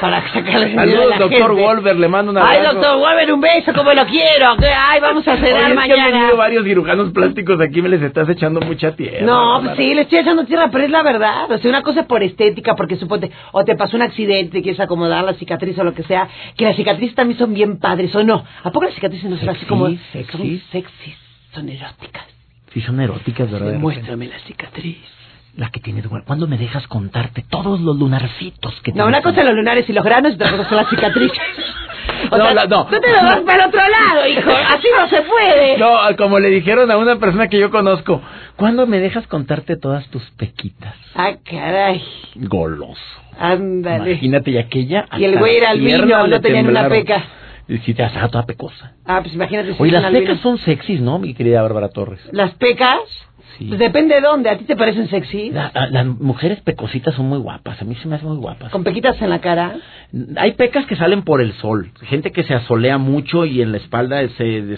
Para 0.01 0.27
sacarle 0.33 0.73
a 0.73 0.75
Saludos, 0.75 1.09
la 1.11 1.17
doctor 1.19 1.47
gente. 1.55 1.63
Wolver, 1.63 1.95
le 1.97 2.07
mando 2.07 2.31
un 2.31 2.37
Ay, 2.39 2.57
abrazo. 2.57 2.73
doctor 2.79 2.97
Wolver, 2.97 3.33
un 3.33 3.39
beso 3.41 3.71
como 3.73 3.93
lo 3.93 4.05
quiero. 4.07 4.55
Ay, 4.59 4.99
vamos 4.99 5.27
a 5.27 5.33
Oye, 5.33 5.41
cenar 5.41 5.59
es 5.59 5.65
que 5.65 5.71
han 5.71 5.75
mañana. 5.75 6.17
venido 6.17 6.37
varios 6.37 6.65
cirujanos 6.65 7.11
plásticos 7.11 7.61
aquí, 7.61 7.81
me 7.83 7.89
les 7.89 8.01
estás 8.01 8.27
echando 8.27 8.61
mucha 8.61 8.95
tierra. 8.95 9.25
No, 9.25 9.61
pues 9.63 9.77
sí, 9.77 9.93
le 9.93 10.01
estoy 10.01 10.19
echando 10.19 10.43
tierra, 10.45 10.69
pero 10.71 10.85
es 10.85 10.89
la 10.89 11.03
verdad. 11.03 11.51
O 11.51 11.57
sea, 11.59 11.69
una 11.69 11.83
cosa 11.83 12.01
es 12.01 12.07
por 12.07 12.23
estética, 12.23 12.75
porque 12.75 12.95
suponte, 12.95 13.29
o 13.51 13.63
te 13.63 13.75
pasó 13.75 13.95
un 13.95 14.01
accidente, 14.01 14.63
quieres 14.63 14.79
acomodar 14.79 15.23
la 15.23 15.33
cicatriz 15.35 15.77
o 15.77 15.83
lo 15.83 15.93
que 15.93 16.01
sea, 16.03 16.27
que 16.57 16.65
las 16.65 16.75
cicatrices 16.75 17.15
también 17.15 17.37
son 17.37 17.53
bien 17.53 17.77
padres, 17.79 18.13
¿o 18.15 18.23
no? 18.23 18.43
¿A 18.63 18.71
poco 18.71 18.85
las 18.85 18.95
cicatrices 18.95 19.29
no 19.29 19.37
son 19.37 19.49
así 19.49 19.65
como... 19.65 19.87
sexy. 20.11 20.31
Son 20.31 20.61
sexys, 20.71 21.15
son 21.53 21.69
eróticas. 21.69 22.25
Sí, 22.73 22.81
son 22.81 22.99
eróticas, 22.99 23.51
¿verdad? 23.51 23.73
Muéstrame 23.75 24.27
la 24.27 24.39
cicatriz. 24.39 24.97
La 25.57 25.69
que 25.69 25.79
tienes, 25.79 26.05
güey. 26.07 26.21
¿Cuándo 26.23 26.47
me 26.47 26.57
dejas 26.57 26.85
contarte 26.87 27.43
todos 27.49 27.79
los 27.79 27.97
lunarcitos 27.97 28.73
que 28.81 28.91
No, 28.91 29.07
una 29.07 29.21
cosa 29.21 29.37
son 29.37 29.45
los 29.45 29.55
lunares 29.55 29.87
y 29.89 29.93
los 29.93 30.03
granos 30.03 30.31
y 30.33 30.35
otra 30.35 30.51
cosa 30.51 30.67
son 30.69 30.77
las 30.77 30.89
cicatrices. 30.89 31.37
O 32.31 32.37
No, 32.37 32.45
sea, 32.45 32.53
la- 32.53 32.65
no. 32.65 32.85
Tú 32.85 32.99
te 33.01 33.07
lo 33.11 33.23
vas 33.23 33.39
para 33.41 33.63
el 33.63 33.69
otro 33.69 33.79
lado, 33.81 34.27
hijo. 34.29 34.49
Así 34.51 34.87
no 34.97 35.07
se 35.09 35.21
puede. 35.23 35.77
No, 35.77 35.97
como 36.17 36.39
le 36.39 36.49
dijeron 36.49 36.89
a 36.91 36.97
una 36.97 37.17
persona 37.17 37.47
que 37.47 37.59
yo 37.59 37.71
conozco, 37.71 38.21
¿cuándo 38.55 38.85
me 38.87 38.99
dejas 38.99 39.25
contarte 39.27 39.75
todas 39.77 40.07
tus 40.09 40.23
pequitas? 40.31 40.93
Ah, 41.15 41.33
caray. 41.43 42.03
Goloso. 42.35 43.01
Ándale. 43.39 44.11
Imagínate, 44.11 44.51
y 44.51 44.57
aquella. 44.57 45.05
Y 45.17 45.23
el 45.25 45.37
güey 45.37 45.57
era 45.57 45.71
albino, 45.71 46.27
no 46.27 46.41
tenía 46.41 46.61
una 46.61 46.87
peca. 46.89 47.23
Y 47.67 47.79
sí, 47.79 47.93
te 47.95 48.03
estaba 48.03 48.27
toda 48.29 48.45
pecosa. 48.45 48.93
Ah, 49.05 49.19
pues 49.21 49.33
imagínate. 49.33 49.73
si 49.73 49.81
Oye, 49.81 49.91
las 49.91 50.03
albino. 50.05 50.25
pecas 50.27 50.39
son 50.41 50.57
sexys, 50.59 51.01
¿no, 51.01 51.17
mi 51.19 51.33
querida 51.33 51.61
Bárbara 51.63 51.89
Torres? 51.89 52.19
¿Las 52.31 52.53
pecas? 52.55 52.99
Pues 53.59 53.79
depende 53.79 54.15
de 54.15 54.21
dónde. 54.21 54.49
¿A 54.49 54.57
ti 54.57 54.65
te 54.65 54.75
parecen 54.75 55.07
sexy? 55.09 55.49
La- 55.51 55.71
la- 55.73 55.87
las 55.89 56.05
mujeres 56.05 56.59
pecositas 56.61 57.13
son 57.15 57.27
muy 57.29 57.37
guapas, 57.39 57.81
a 57.81 57.85
mí 57.85 57.95
se 57.95 58.07
me 58.07 58.15
hacen 58.15 58.27
muy 58.27 58.37
guapas. 58.37 58.71
Con 58.71 58.83
pequitas 58.83 59.21
en 59.21 59.29
la 59.29 59.39
cara. 59.39 59.75
Hay 60.37 60.53
pecas 60.53 60.85
que 60.85 60.95
salen 60.95 61.23
por 61.23 61.41
el 61.41 61.53
sol, 61.53 61.91
gente 62.03 62.31
que 62.31 62.43
se 62.43 62.53
asolea 62.53 62.97
mucho 62.97 63.45
y 63.45 63.61
en 63.61 63.71
la 63.71 63.77
espalda 63.77 64.19
se, 64.37 64.77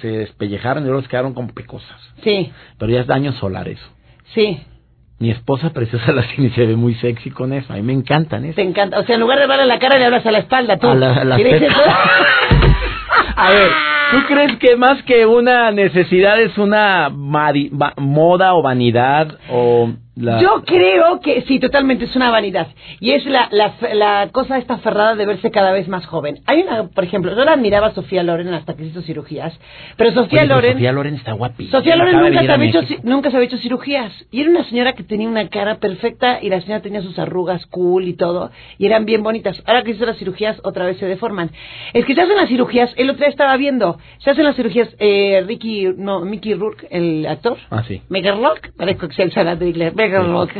se 0.00 0.06
despellejaron 0.08 0.82
y 0.84 0.86
luego 0.86 1.02
se 1.02 1.08
quedaron 1.08 1.34
como 1.34 1.48
pecosas. 1.54 2.00
Sí, 2.22 2.52
Pero 2.78 2.92
ya 2.92 3.00
es 3.00 3.06
daño 3.06 3.32
solar 3.32 3.68
eso. 3.68 3.86
sí. 4.34 4.60
Mi 5.20 5.30
esposa 5.30 5.70
preciosa 5.72 6.10
la 6.12 6.22
tiene 6.26 6.48
y 6.48 6.50
se 6.50 6.66
ve 6.66 6.74
muy 6.74 6.94
sexy 6.96 7.30
con 7.30 7.52
eso. 7.52 7.72
A 7.72 7.76
mí 7.76 7.82
me 7.82 7.92
encantan 7.92 8.44
eso. 8.44 8.56
Te 8.56 8.62
encanta. 8.62 8.98
O 8.98 9.04
sea, 9.04 9.14
en 9.14 9.20
lugar 9.20 9.38
de 9.38 9.44
a 9.54 9.64
la 9.64 9.78
cara, 9.78 9.96
le 9.96 10.04
hablas 10.06 10.26
a 10.26 10.32
la 10.32 10.38
espalda 10.40 10.76
tú. 10.76 10.88
A 10.88 10.94
la- 10.96 11.12
a. 11.12 11.24
A 13.36 13.50
ver, 13.50 13.70
¿tú 14.12 14.26
crees 14.28 14.58
que 14.58 14.76
más 14.76 15.02
que 15.04 15.26
una 15.26 15.70
necesidad 15.70 16.40
es 16.40 16.56
una 16.56 17.10
moda 17.10 18.54
o 18.54 18.62
vanidad 18.62 19.38
o 19.50 19.90
la... 20.16 20.40
Yo 20.40 20.62
creo 20.64 21.20
que 21.20 21.42
sí, 21.42 21.58
totalmente 21.58 22.04
es 22.04 22.14
una 22.16 22.30
vanidad. 22.30 22.68
Y 23.00 23.12
es 23.12 23.24
la, 23.26 23.48
la, 23.50 23.74
la 23.94 24.28
cosa 24.32 24.58
esta 24.58 24.74
aferrada 24.74 25.14
de 25.14 25.26
verse 25.26 25.50
cada 25.50 25.72
vez 25.72 25.88
más 25.88 26.06
joven. 26.06 26.40
Hay 26.46 26.62
una, 26.62 26.88
por 26.88 27.04
ejemplo, 27.04 27.34
yo 27.36 27.44
la 27.44 27.52
admiraba 27.52 27.88
a 27.88 27.94
Sofía 27.94 28.22
Loren 28.22 28.52
hasta 28.54 28.74
que 28.74 28.84
hizo 28.84 29.02
cirugías. 29.02 29.58
Pero 29.96 30.12
Sofía 30.12 30.40
Oye, 30.40 30.48
pero 30.48 30.54
Loren. 30.54 30.72
Sofía 30.74 30.92
Loren 30.92 31.14
está 31.14 31.32
guapísima. 31.32 31.78
Sofía 31.78 31.96
Loren 31.96 32.20
nunca 32.20 32.42
se, 32.42 32.52
había 32.52 32.68
hecho, 32.70 32.80
nunca 33.02 33.30
se 33.30 33.36
había 33.36 33.46
hecho 33.46 33.58
cirugías. 33.58 34.12
Y 34.30 34.40
era 34.40 34.50
una 34.50 34.64
señora 34.64 34.92
que 34.92 35.02
tenía 35.02 35.28
una 35.28 35.48
cara 35.48 35.78
perfecta 35.78 36.38
y 36.42 36.48
la 36.48 36.60
señora 36.60 36.80
tenía 36.80 37.02
sus 37.02 37.18
arrugas 37.18 37.66
cool 37.66 38.06
y 38.06 38.14
todo. 38.14 38.50
Y 38.78 38.86
eran 38.86 39.04
bien 39.04 39.22
bonitas. 39.22 39.62
Ahora 39.66 39.82
que 39.82 39.92
hizo 39.92 40.06
las 40.06 40.18
cirugías, 40.18 40.60
otra 40.64 40.84
vez 40.86 40.98
se 40.98 41.06
deforman. 41.06 41.50
Es 41.92 42.04
que 42.04 42.14
se 42.14 42.20
hacen 42.20 42.36
las 42.36 42.48
cirugías, 42.48 42.92
el 42.96 43.10
otro 43.10 43.20
día 43.20 43.28
estaba 43.28 43.56
viendo, 43.56 43.98
se 44.18 44.30
hacen 44.30 44.44
las 44.44 44.56
cirugías, 44.56 44.88
eh, 44.98 45.42
Ricky, 45.46 45.88
no, 45.96 46.20
Mickey 46.20 46.54
Rourke, 46.54 46.86
el 46.90 47.26
actor. 47.26 47.56
Ah, 47.70 47.82
sí. 47.86 48.02
Megan 48.08 48.42
Rock, 48.42 48.70
parezco 48.76 49.06
Excel 49.06 49.32
Salat 49.32 49.58
de 49.58 49.68
inglés. 49.68 49.94
Rock. 50.08 50.50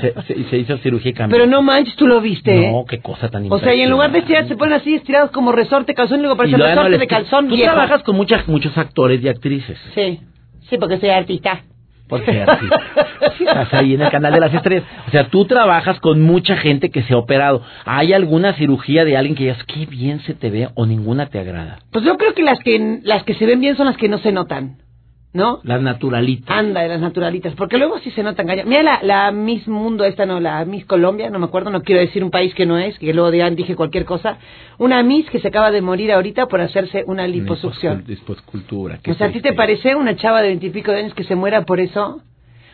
Se, 0.00 0.14
se- 0.22 0.44
se 0.50 0.56
hizo 0.58 0.78
cirugía 0.78 1.10
y 1.10 1.14
cambió. 1.14 1.36
Pero 1.38 1.50
no 1.50 1.62
manches, 1.62 1.96
tú 1.96 2.06
lo 2.06 2.20
viste. 2.20 2.70
No, 2.70 2.84
qué 2.88 3.00
cosa 3.00 3.28
tan 3.28 3.50
O 3.50 3.58
sea, 3.58 3.74
y 3.74 3.80
en 3.82 3.90
lugar 3.90 4.12
de 4.12 4.18
estirar, 4.20 4.46
se 4.48 4.56
ponen 4.56 4.74
así 4.74 4.94
estirados 4.94 5.30
como 5.30 5.52
resorte 5.52 5.94
calzón 5.94 6.18
y 6.18 6.22
luego 6.22 6.36
parece 6.36 6.56
luego 6.56 6.68
no 6.74 6.82
resorte 6.82 6.90
les- 6.90 7.00
de 7.00 7.06
calzón 7.06 7.48
Tú 7.48 7.54
viejo. 7.56 7.72
trabajas 7.72 8.02
con 8.02 8.16
muchas, 8.16 8.46
muchos 8.48 8.76
actores 8.78 9.22
y 9.22 9.28
actrices. 9.28 9.78
Sí, 9.94 10.20
sí, 10.68 10.78
porque 10.78 10.98
soy 10.98 11.10
artista. 11.10 11.62
Por 12.08 12.24
ser 12.24 12.48
así. 12.48 12.66
Sí, 13.36 13.44
Estás 13.44 13.72
ahí 13.74 13.94
en 13.94 14.00
el 14.00 14.10
canal 14.10 14.32
de 14.32 14.40
las 14.40 14.54
estrellas. 14.54 14.84
O 15.06 15.10
sea, 15.10 15.28
tú 15.28 15.44
trabajas 15.44 16.00
con 16.00 16.22
mucha 16.22 16.56
gente 16.56 16.90
que 16.90 17.02
se 17.02 17.12
ha 17.12 17.18
operado. 17.18 17.62
¿Hay 17.84 18.12
alguna 18.14 18.54
cirugía 18.54 19.04
de 19.04 19.16
alguien 19.16 19.36
que 19.36 19.44
digas, 19.44 19.62
qué 19.64 19.84
bien 19.86 20.20
se 20.20 20.32
te 20.34 20.48
ve 20.50 20.68
o 20.74 20.86
ninguna 20.86 21.26
te 21.26 21.38
agrada? 21.38 21.80
Pues 21.92 22.04
yo 22.06 22.16
creo 22.16 22.32
que 22.34 22.42
las 22.42 22.58
que 22.60 23.00
las 23.02 23.22
que 23.24 23.34
se 23.34 23.44
ven 23.44 23.60
bien 23.60 23.76
son 23.76 23.86
las 23.86 23.96
que 23.98 24.08
no 24.08 24.18
se 24.18 24.32
notan, 24.32 24.76
¿no? 25.32 25.60
Las 25.62 25.82
naturalitas. 25.82 26.56
Anda, 26.56 26.80
de 26.82 26.88
las 26.88 27.00
naturalitas, 27.00 27.54
porque 27.54 27.78
luego 27.78 27.98
sí 27.98 28.10
se 28.10 28.22
notan 28.22 28.46
gallas. 28.46 28.66
Mira 28.66 28.82
la, 28.82 29.00
la 29.02 29.30
Miss 29.30 29.68
Mundo, 29.68 30.04
esta 30.04 30.26
no, 30.26 30.40
la 30.40 30.64
Miss 30.64 30.86
Colombia, 30.86 31.30
no 31.30 31.38
me 31.38 31.46
acuerdo, 31.46 31.70
no 31.70 31.82
quiero 31.82 32.00
decir 32.00 32.24
un 32.24 32.30
país 32.30 32.54
que 32.54 32.66
no 32.66 32.78
es, 32.78 32.98
que 32.98 33.12
luego 33.12 33.30
digan, 33.30 33.54
dije 33.54 33.76
cualquier 33.76 34.04
cosa. 34.04 34.38
Una 34.78 35.02
Miss 35.02 35.28
que 35.30 35.40
se 35.40 35.48
acaba 35.48 35.70
de 35.70 35.82
morir 35.82 36.12
ahorita 36.12 36.46
por 36.46 36.60
hacerse 36.60 37.04
una 37.06 37.26
liposucción. 37.26 38.04
Liposcultura. 38.06 38.98
O 39.06 39.14
sea, 39.14 39.28
¿a 39.28 39.30
ti 39.30 39.40
te 39.40 39.52
parece 39.52 39.94
una 39.94 40.16
chava 40.16 40.40
de 40.40 40.48
veintipico 40.48 40.92
de 40.92 41.00
años 41.00 41.14
que 41.14 41.24
se 41.24 41.34
muera 41.34 41.62
por 41.62 41.80
eso? 41.80 42.22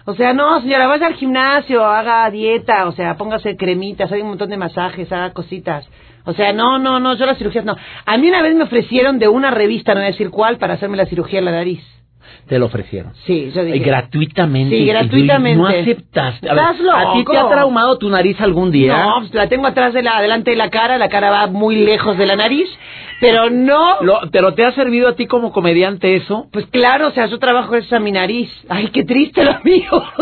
O 0.07 0.15
sea, 0.15 0.35
no, 0.35 0.61
señora, 0.61 0.87
vaya 0.87 1.07
al 1.07 1.15
gimnasio, 1.15 1.85
haga 1.85 2.31
dieta, 2.31 2.87
o 2.87 2.93
sea, 2.93 3.17
póngase 3.17 3.57
cremitas, 3.57 4.13
haga 4.13 4.23
un 4.23 4.29
montón 4.29 4.51
de 4.51 4.59
masajes, 4.59 5.11
haga 5.11 5.33
cositas. 5.33 5.89
O 6.27 6.35
sea, 6.35 6.53
no, 6.53 6.79
no, 6.79 7.01
no, 7.01 7.17
yo 7.17 7.27
las 7.27 7.39
cirugías 7.39 7.65
no. 7.65 7.75
A 8.05 8.19
mí 8.19 8.29
una 8.29 8.43
vez 8.43 8.55
me 8.55 8.65
ofrecieron 8.65 9.19
de 9.19 9.29
una 9.29 9.51
revista, 9.51 9.93
no 9.93 10.01
voy 10.01 10.09
a 10.09 10.13
decir 10.13 10.31
cuál, 10.31 10.59
para 10.59 10.75
hacerme 10.75 10.99
la 10.99 11.07
cirugía 11.07 11.39
en 11.39 11.47
la 11.47 11.53
nariz. 11.53 11.83
Te 12.49 12.59
lo 12.59 12.67
ofrecieron. 12.67 13.13
Sí, 13.25 13.51
yo 13.55 13.65
dije. 13.65 13.77
Y 13.79 13.81
gratuitamente. 13.81 14.77
Sí, 14.77 14.85
gratuitamente. 14.87 15.57
No 15.63 15.67
aceptaste. 15.67 16.49
A 16.51 16.55
ver, 16.55 16.63
Estás 16.65 16.81
loco. 16.81 16.97
¿A 16.99 17.13
ti 17.15 17.25
te 17.25 17.37
ha 17.39 17.49
traumado 17.49 17.99
tu 17.99 18.09
nariz 18.11 18.41
algún 18.41 18.71
día? 18.71 18.97
No, 18.97 19.21
la 19.33 19.49
tengo 19.49 19.67
atrás 19.67 19.93
de 19.95 20.03
la, 20.03 20.21
delante 20.21 20.51
de 20.51 20.57
la 20.57 20.71
cara, 20.71 20.99
la 20.99 21.09
cara 21.09 21.31
va 21.31 21.47
muy 21.47 21.77
lejos 21.77 22.19
de 22.19 22.27
la 22.27 22.37
nariz, 22.37 22.69
pero 23.21 23.49
no. 23.51 24.03
Lo- 24.03 24.21
¿Pero 24.31 24.55
te 24.55 24.65
ha 24.65 24.73
servido 24.73 25.09
a 25.09 25.15
ti 25.17 25.27
como 25.27 25.53
comediante 25.53 26.17
eso? 26.17 26.49
Pues 26.53 26.67
claro, 26.67 27.09
o 27.09 27.11
sea, 27.13 27.27
yo 27.27 27.39
trabajo 27.39 27.75
esa 27.77 27.99
mi 27.99 28.13
nariz. 28.13 28.51
Ay, 28.69 28.89
qué 28.89 29.05
triste 29.05 29.45
lo 29.45 29.59
mío. 29.65 29.91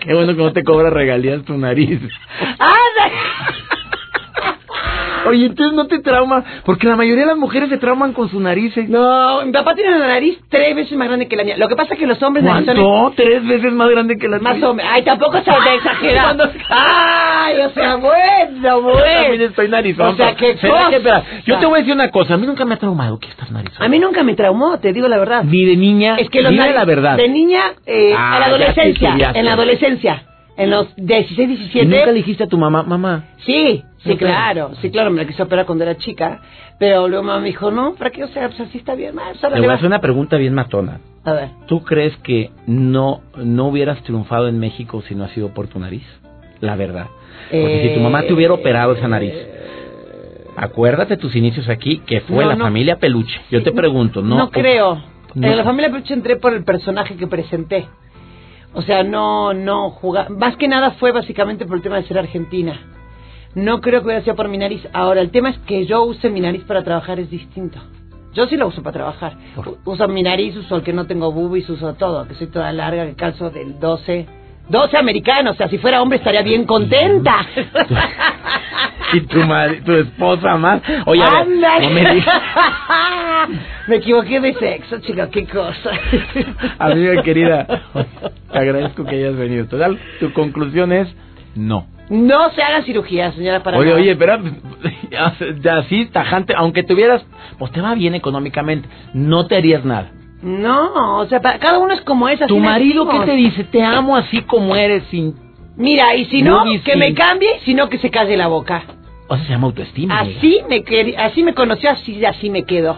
Qué 0.00 0.14
bueno 0.14 0.34
que 0.34 0.42
no 0.42 0.52
te 0.52 0.64
cobra 0.64 0.90
regalías 0.90 1.44
tu 1.44 1.56
nariz. 1.56 2.00
¡Anda! 2.58 3.14
Oye, 5.26 5.46
entonces 5.46 5.74
no 5.76 5.86
te 5.86 5.98
trauma, 6.00 6.44
porque 6.64 6.86
la 6.86 6.96
mayoría 6.96 7.22
de 7.22 7.28
las 7.28 7.36
mujeres 7.38 7.68
se 7.68 7.78
trauman 7.78 8.12
con 8.12 8.28
sus 8.28 8.40
narices. 8.40 8.88
No, 8.88 9.44
mi 9.44 9.52
papá 9.52 9.74
tiene 9.74 9.96
una 9.96 10.06
nariz 10.08 10.38
tres 10.48 10.74
veces 10.74 10.96
más 10.96 11.08
grande 11.08 11.28
que 11.28 11.36
la 11.36 11.44
mía. 11.44 11.56
Lo 11.56 11.68
que 11.68 11.76
pasa 11.76 11.94
es 11.94 12.00
que 12.00 12.06
los 12.06 12.22
hombres 12.22 12.44
narizones... 12.44 12.82
¿Cuánto? 12.84 13.12
Tres 13.22 13.46
veces 13.46 13.72
más 13.72 13.88
grande 13.90 14.16
que 14.18 14.28
la 14.28 14.38
Más 14.38 14.54
tuya. 14.54 14.70
o 14.70 14.74
menos. 14.74 14.92
Ay, 14.94 15.02
tampoco 15.02 15.38
se 15.42 15.50
de 15.50 15.74
exagerando. 15.76 16.50
Ay, 16.68 17.58
o 17.60 17.70
sea, 17.70 17.96
bueno, 17.96 18.16
Yo 18.62 18.80
también 18.82 19.28
bueno. 19.28 19.44
estoy 19.44 19.68
narizón. 19.68 20.08
O 20.08 20.16
sea, 20.16 20.34
qué 20.34 20.56
¿Será 20.56 20.72
que, 20.72 20.84
cosa. 20.84 20.96
espera, 20.96 21.22
Yo 21.46 21.58
te 21.58 21.66
voy 21.66 21.74
a 21.76 21.78
decir 21.78 21.94
una 21.94 22.10
cosa, 22.10 22.34
a 22.34 22.36
mí 22.36 22.46
nunca 22.46 22.64
me 22.64 22.74
ha 22.74 22.78
traumado 22.78 23.18
que 23.18 23.28
estás 23.28 23.50
narizón. 23.50 23.82
A 23.84 23.88
mí 23.88 23.98
nunca 23.98 24.22
me 24.22 24.34
traumó, 24.34 24.78
te 24.78 24.92
digo 24.92 25.08
la 25.08 25.18
verdad. 25.18 25.44
Ni 25.44 25.64
de 25.64 25.76
niña, 25.76 26.16
Es 26.18 26.28
que 26.30 26.42
los 26.42 26.52
nariz- 26.52 26.74
la 26.74 26.84
verdad. 26.84 27.16
De 27.16 27.28
niña, 27.28 27.60
eh, 27.86 28.14
Ah, 28.16 28.32
en 28.34 28.40
la 28.40 28.46
adolescencia. 28.46 29.32
En 29.34 29.44
la 29.44 29.52
adolescencia. 29.52 30.22
En 30.56 30.70
los 30.70 30.94
16, 30.96 31.38
¿Y 31.38 31.46
17. 31.46 31.86
nunca 31.86 32.06
le 32.06 32.12
dijiste 32.12 32.44
a 32.44 32.46
tu 32.46 32.58
mamá, 32.58 32.82
mamá? 32.82 33.24
Sí, 33.46 33.82
sí, 34.04 34.16
claro. 34.16 34.72
Sí, 34.82 34.90
claro, 34.90 35.10
me 35.10 35.18
la 35.22 35.26
quise 35.26 35.42
operar 35.42 35.64
cuando 35.64 35.84
era 35.84 35.96
chica. 35.96 36.40
Pero 36.78 37.08
luego 37.08 37.24
mamá 37.24 37.40
me 37.40 37.46
dijo, 37.46 37.70
no, 37.70 37.94
¿para 37.94 38.10
qué? 38.10 38.24
O 38.24 38.28
sea, 38.28 38.48
pues 38.48 38.60
así 38.60 38.78
está 38.78 38.94
bien. 38.94 39.14
más 39.14 39.40
Le 39.42 39.60
voy 39.60 39.68
a 39.68 39.74
hacer 39.74 39.86
una 39.86 40.00
pregunta 40.00 40.36
bien 40.36 40.52
matona. 40.52 41.00
A 41.24 41.32
ver. 41.32 41.48
¿Tú 41.66 41.82
crees 41.84 42.16
que 42.18 42.50
no, 42.66 43.22
no 43.36 43.68
hubieras 43.68 44.02
triunfado 44.02 44.48
en 44.48 44.58
México 44.58 45.02
si 45.08 45.14
no 45.14 45.24
ha 45.24 45.28
sido 45.28 45.54
por 45.54 45.68
tu 45.68 45.78
nariz? 45.78 46.02
La 46.60 46.76
verdad. 46.76 47.06
Porque 47.50 47.88
si 47.88 47.94
tu 47.94 48.00
mamá 48.00 48.22
te 48.22 48.32
hubiera 48.32 48.52
operado 48.52 48.92
esa 48.94 49.08
nariz, 49.08 49.32
acuérdate 50.56 51.16
tus 51.16 51.34
inicios 51.34 51.68
aquí, 51.68 51.98
que 52.06 52.20
fue 52.22 52.44
No, 52.44 52.50
la 52.50 52.56
no. 52.56 52.64
familia 52.64 52.96
Peluche. 52.96 53.40
Yo 53.50 53.62
te 53.62 53.72
pregunto, 53.72 54.22
¿no? 54.22 54.36
No, 54.36 54.50
creo. 54.50 55.02
En 55.34 55.56
la 55.56 55.64
familia 55.64 55.90
Peluche 55.90 56.14
entré 56.14 56.36
por 56.36 56.52
el 56.52 56.64
personaje 56.64 57.16
que 57.16 57.26
presenté. 57.26 57.86
O 58.74 58.82
sea, 58.82 59.02
no, 59.02 59.52
no 59.52 59.90
jugar. 59.90 60.30
Más 60.30 60.56
que 60.56 60.68
nada 60.68 60.92
fue 60.92 61.12
básicamente 61.12 61.66
por 61.66 61.76
el 61.76 61.82
tema 61.82 61.96
de 61.96 62.04
ser 62.04 62.18
argentina. 62.18 62.80
No 63.54 63.80
creo 63.80 64.00
que 64.00 64.06
hubiera 64.06 64.22
sido 64.22 64.34
por 64.34 64.48
mi 64.48 64.56
nariz. 64.56 64.82
Ahora, 64.92 65.20
el 65.20 65.30
tema 65.30 65.50
es 65.50 65.58
que 65.60 65.84
yo 65.84 66.04
use 66.04 66.30
mi 66.30 66.40
nariz 66.40 66.64
para 66.64 66.82
trabajar 66.82 67.20
es 67.20 67.28
distinto. 67.30 67.78
Yo 68.32 68.46
sí 68.46 68.56
lo 68.56 68.68
uso 68.68 68.82
para 68.82 68.94
trabajar. 68.94 69.36
Uso 69.84 70.08
mi 70.08 70.22
nariz, 70.22 70.56
uso 70.56 70.76
el 70.76 70.82
que 70.82 70.94
no 70.94 71.06
tengo 71.06 71.32
boobies, 71.32 71.68
uso 71.68 71.92
todo, 71.94 72.26
que 72.26 72.34
soy 72.34 72.46
toda 72.46 72.72
larga, 72.72 73.06
que 73.06 73.14
calzo 73.14 73.50
del 73.50 73.78
12. 73.78 74.26
12 74.68 74.96
americano, 74.96 75.50
o 75.50 75.54
sea, 75.54 75.68
si 75.68 75.78
fuera 75.78 76.00
hombre 76.00 76.18
estaría 76.18 76.42
bien 76.42 76.64
contenta. 76.64 77.46
Y 79.14 79.20
tu, 79.22 79.40
madre, 79.40 79.82
tu 79.82 79.92
esposa 79.92 80.56
más. 80.56 80.80
Oye, 81.04 81.22
a 81.22 81.28
ver, 81.28 81.40
Ándale. 81.42 81.86
no 81.86 81.90
me 81.94 82.14
digas. 82.14 82.42
Me 83.86 83.96
equivoqué 83.96 84.40
de 84.40 84.54
sexo, 84.54 85.00
chica, 85.00 85.28
qué 85.28 85.44
cosa. 85.46 85.90
Amiga 86.78 87.22
querida, 87.22 87.66
te 88.50 88.58
agradezco 88.58 89.04
que 89.04 89.16
hayas 89.16 89.36
venido. 89.36 89.66
Total, 89.66 89.98
tu 90.18 90.32
conclusión 90.32 90.92
es 90.92 91.14
no. 91.54 91.86
No 92.08 92.50
se 92.52 92.62
haga 92.62 92.82
cirugía, 92.84 93.32
señora, 93.32 93.62
para 93.62 93.76
oye, 93.76 93.88
nada. 93.90 94.00
oye, 94.00 94.10
espera, 94.12 94.40
ya 95.60 95.76
así 95.76 96.06
tajante, 96.06 96.54
aunque 96.56 96.82
tuvieras, 96.82 97.22
pues 97.58 97.70
te 97.72 97.82
va 97.82 97.94
bien 97.94 98.14
económicamente, 98.14 98.88
no 99.12 99.46
te 99.46 99.56
harías 99.56 99.84
nada. 99.84 100.10
No, 100.42 101.18
o 101.18 101.26
sea, 101.26 101.40
para- 101.40 101.58
cada 101.58 101.78
uno 101.78 101.94
es 101.94 102.00
como 102.02 102.28
es. 102.28 102.40
así 102.42 102.48
Tu 102.48 102.58
marido, 102.58 103.08
¿qué 103.08 103.20
te 103.20 103.32
dice? 103.36 103.64
Te 103.64 103.82
amo 103.82 104.16
así 104.16 104.42
como 104.42 104.74
eres, 104.76 105.04
sin... 105.10 105.34
Mira, 105.76 106.14
y 106.16 106.24
si 106.26 106.42
no, 106.42 106.64
que 106.84 106.96
me 106.96 107.14
cambie, 107.14 107.48
sino 107.64 107.88
que 107.88 107.98
se 107.98 108.10
calle 108.10 108.36
la 108.36 108.48
boca. 108.48 108.82
O 109.28 109.36
sea, 109.36 109.46
se 109.46 109.52
llama 109.52 109.68
autoestima. 109.68 110.20
amiga. 110.20 110.38
Así 110.38 110.60
me 110.68 110.84
quer- 110.84 111.16
así 111.16 111.42
me 111.42 111.54
conoció, 111.54 111.90
así, 111.90 112.22
así 112.24 112.50
me 112.50 112.64
quedo. 112.64 112.96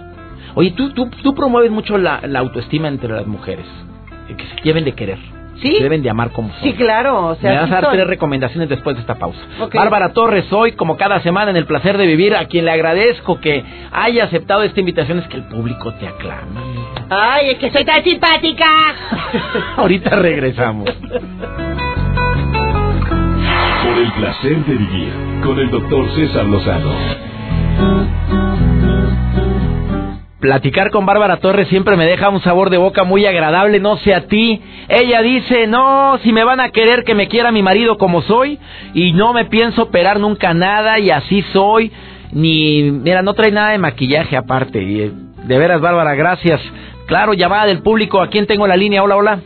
Oye, 0.56 0.70
tú, 0.72 0.90
tú, 0.92 1.08
tú 1.22 1.34
promueves 1.34 1.70
mucho 1.70 1.98
la, 1.98 2.20
la 2.26 2.38
autoestima 2.40 2.88
entre 2.88 3.12
las 3.12 3.26
mujeres, 3.26 3.66
eh, 4.28 4.34
que 4.36 4.44
se 4.44 4.54
deben 4.64 4.84
de 4.84 4.92
querer, 4.92 5.18
¿Sí? 5.62 5.76
se 5.76 5.82
deben 5.84 6.02
de 6.02 6.10
amar 6.10 6.30
como 6.30 6.50
son. 6.52 6.62
Sí, 6.62 6.72
claro, 6.74 7.28
o 7.28 7.34
sea, 7.36 7.50
Me 7.50 7.56
vas 7.60 7.70
a 7.70 7.74
dar 7.74 7.84
son. 7.84 7.92
tres 7.94 8.06
recomendaciones 8.06 8.68
después 8.68 8.96
de 8.96 9.00
esta 9.02 9.14
pausa. 9.14 9.38
Ok. 9.60 9.74
Bárbara 9.74 10.12
Torres, 10.12 10.52
hoy, 10.52 10.72
como 10.72 10.96
cada 10.96 11.20
semana, 11.20 11.50
en 11.50 11.56
el 11.56 11.64
placer 11.66 11.96
de 11.96 12.06
vivir, 12.06 12.34
a 12.34 12.46
quien 12.46 12.64
le 12.64 12.72
agradezco 12.72 13.40
que 13.40 13.64
haya 13.92 14.24
aceptado 14.24 14.62
esta 14.62 14.80
invitación, 14.80 15.18
es 15.20 15.28
que 15.28 15.36
el 15.36 15.44
público 15.44 15.92
te 15.94 16.06
aclama. 16.08 16.60
amiga. 16.60 17.06
Ay, 17.10 17.50
es 17.50 17.58
que 17.58 17.70
soy 17.70 17.84
tan 17.84 18.02
simpática. 18.04 18.66
Ahorita 19.76 20.10
regresamos. 20.16 20.90
Por 23.84 23.98
el 23.98 24.12
placer 24.12 24.56
de 24.64 24.74
vivir 24.74 25.12
con 25.44 25.58
el 25.58 25.70
doctor 25.70 26.08
César 26.14 26.44
Lozano. 26.46 26.90
Platicar 30.44 30.90
con 30.90 31.06
Bárbara 31.06 31.38
Torres 31.38 31.68
siempre 31.68 31.96
me 31.96 32.04
deja 32.04 32.28
un 32.28 32.42
sabor 32.42 32.68
de 32.68 32.76
boca 32.76 33.02
muy 33.02 33.24
agradable, 33.24 33.80
no 33.80 33.96
sé 33.96 34.14
a 34.14 34.26
ti. 34.26 34.60
Ella 34.90 35.22
dice, 35.22 35.66
no, 35.66 36.18
si 36.22 36.34
me 36.34 36.44
van 36.44 36.60
a 36.60 36.68
querer 36.68 37.02
que 37.04 37.14
me 37.14 37.28
quiera 37.28 37.50
mi 37.50 37.62
marido 37.62 37.96
como 37.96 38.20
soy 38.20 38.58
y 38.92 39.14
no 39.14 39.32
me 39.32 39.46
pienso 39.46 39.84
operar 39.84 40.20
nunca 40.20 40.52
nada 40.52 40.98
y 40.98 41.10
así 41.10 41.40
soy. 41.54 41.90
Ni, 42.30 42.90
mira, 42.90 43.22
no 43.22 43.32
trae 43.32 43.52
nada 43.52 43.70
de 43.70 43.78
maquillaje 43.78 44.36
aparte. 44.36 44.82
Y, 44.82 45.00
eh, 45.00 45.12
de 45.44 45.58
veras, 45.58 45.80
Bárbara, 45.80 46.14
gracias. 46.14 46.60
Claro, 47.06 47.32
llamada 47.32 47.64
del 47.64 47.80
público, 47.80 48.20
¿a 48.20 48.28
quién 48.28 48.46
tengo 48.46 48.66
la 48.66 48.76
línea? 48.76 49.02
Hola, 49.02 49.16
hola. 49.16 49.40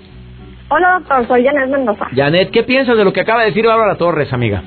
Hola, 0.68 0.98
doctor, 0.98 1.28
soy 1.28 1.44
Janet 1.44 1.68
Mendoza. 1.70 2.08
Janet, 2.12 2.50
¿qué 2.50 2.64
piensas 2.64 2.96
de 2.96 3.04
lo 3.04 3.12
que 3.12 3.20
acaba 3.20 3.42
de 3.42 3.50
decir 3.50 3.64
Bárbara 3.64 3.94
Torres, 3.94 4.32
amiga? 4.32 4.64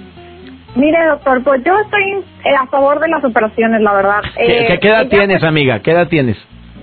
Mire, 0.75 1.05
doctor, 1.05 1.43
pues 1.43 1.61
yo 1.65 1.77
estoy 1.79 2.23
eh, 2.45 2.55
a 2.57 2.65
favor 2.67 2.99
de 2.99 3.09
las 3.09 3.23
operaciones, 3.23 3.81
la 3.81 3.93
verdad. 3.93 4.21
¿Qué, 4.35 4.73
Eh, 4.75 4.79
qué- 4.79 4.87
edad 4.87 5.01
ella, 5.01 5.09
tienes, 5.09 5.43
amiga? 5.43 5.79
¿Qué 5.79 5.91
edad 5.91 6.07
tienes? 6.07 6.37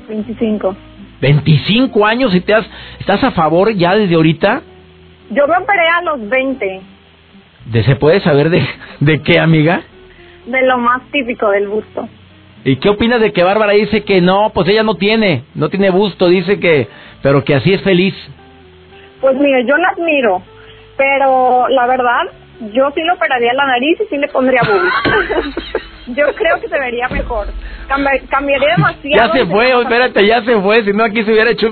pues, 0.06 0.26
25. 0.26 0.76
25 1.20 2.06
años 2.06 2.34
y 2.34 2.40
te 2.40 2.54
has, 2.54 2.66
estás 3.00 3.24
a 3.24 3.30
favor 3.32 3.72
ya 3.74 3.94
desde 3.96 4.14
ahorita. 4.14 4.62
Yo 5.30 5.46
me 5.46 5.56
operé 5.56 5.88
a 5.88 6.02
los 6.02 6.28
20, 6.28 6.80
¿De 7.66 7.82
¿Se 7.82 7.96
puede 7.96 8.20
saber 8.20 8.48
de, 8.50 8.62
de 9.00 9.22
qué, 9.22 9.38
amiga? 9.38 9.82
de 10.46 10.62
lo 10.66 10.78
más 10.78 11.02
típico 11.10 11.50
del 11.50 11.68
busto. 11.68 12.08
¿Y 12.64 12.76
qué 12.76 12.88
opinas 12.88 13.20
de 13.20 13.32
que 13.32 13.42
Bárbara 13.42 13.72
dice 13.72 14.04
que 14.04 14.20
no, 14.22 14.50
pues 14.54 14.66
ella 14.68 14.82
no 14.82 14.94
tiene, 14.94 15.44
no 15.54 15.68
tiene 15.68 15.90
busto, 15.90 16.28
dice 16.28 16.58
que, 16.60 16.88
pero 17.22 17.44
que 17.44 17.54
así 17.54 17.74
es 17.74 17.82
feliz? 17.82 18.14
Pues 19.20 19.34
mire, 19.36 19.66
yo 19.66 19.76
la 19.76 19.88
admiro, 19.90 20.42
pero 20.96 21.68
la 21.68 21.86
verdad, 21.86 22.22
yo 22.60 22.90
sí 22.94 23.00
le 23.02 23.12
operaría 23.12 23.52
la 23.54 23.66
nariz 23.66 23.98
y 24.00 24.04
sí 24.08 24.16
le 24.18 24.28
pondría 24.28 24.62
boobies. 24.62 25.54
yo 26.16 26.34
creo 26.34 26.60
que 26.60 26.68
se 26.68 26.78
vería 26.78 27.08
mejor. 27.08 27.46
Cambi- 27.88 28.26
cambiaría 28.28 28.68
demasiado. 28.76 29.16
Ya 29.26 29.32
se 29.32 29.46
fue, 29.46 29.74
oh, 29.74 29.82
espérate, 29.82 30.26
ya 30.26 30.42
se 30.42 30.60
fue, 30.60 30.82
si 30.84 30.92
no 30.92 31.04
aquí 31.04 31.22
se 31.22 31.32
hubiera 31.32 31.50
hecho... 31.50 31.70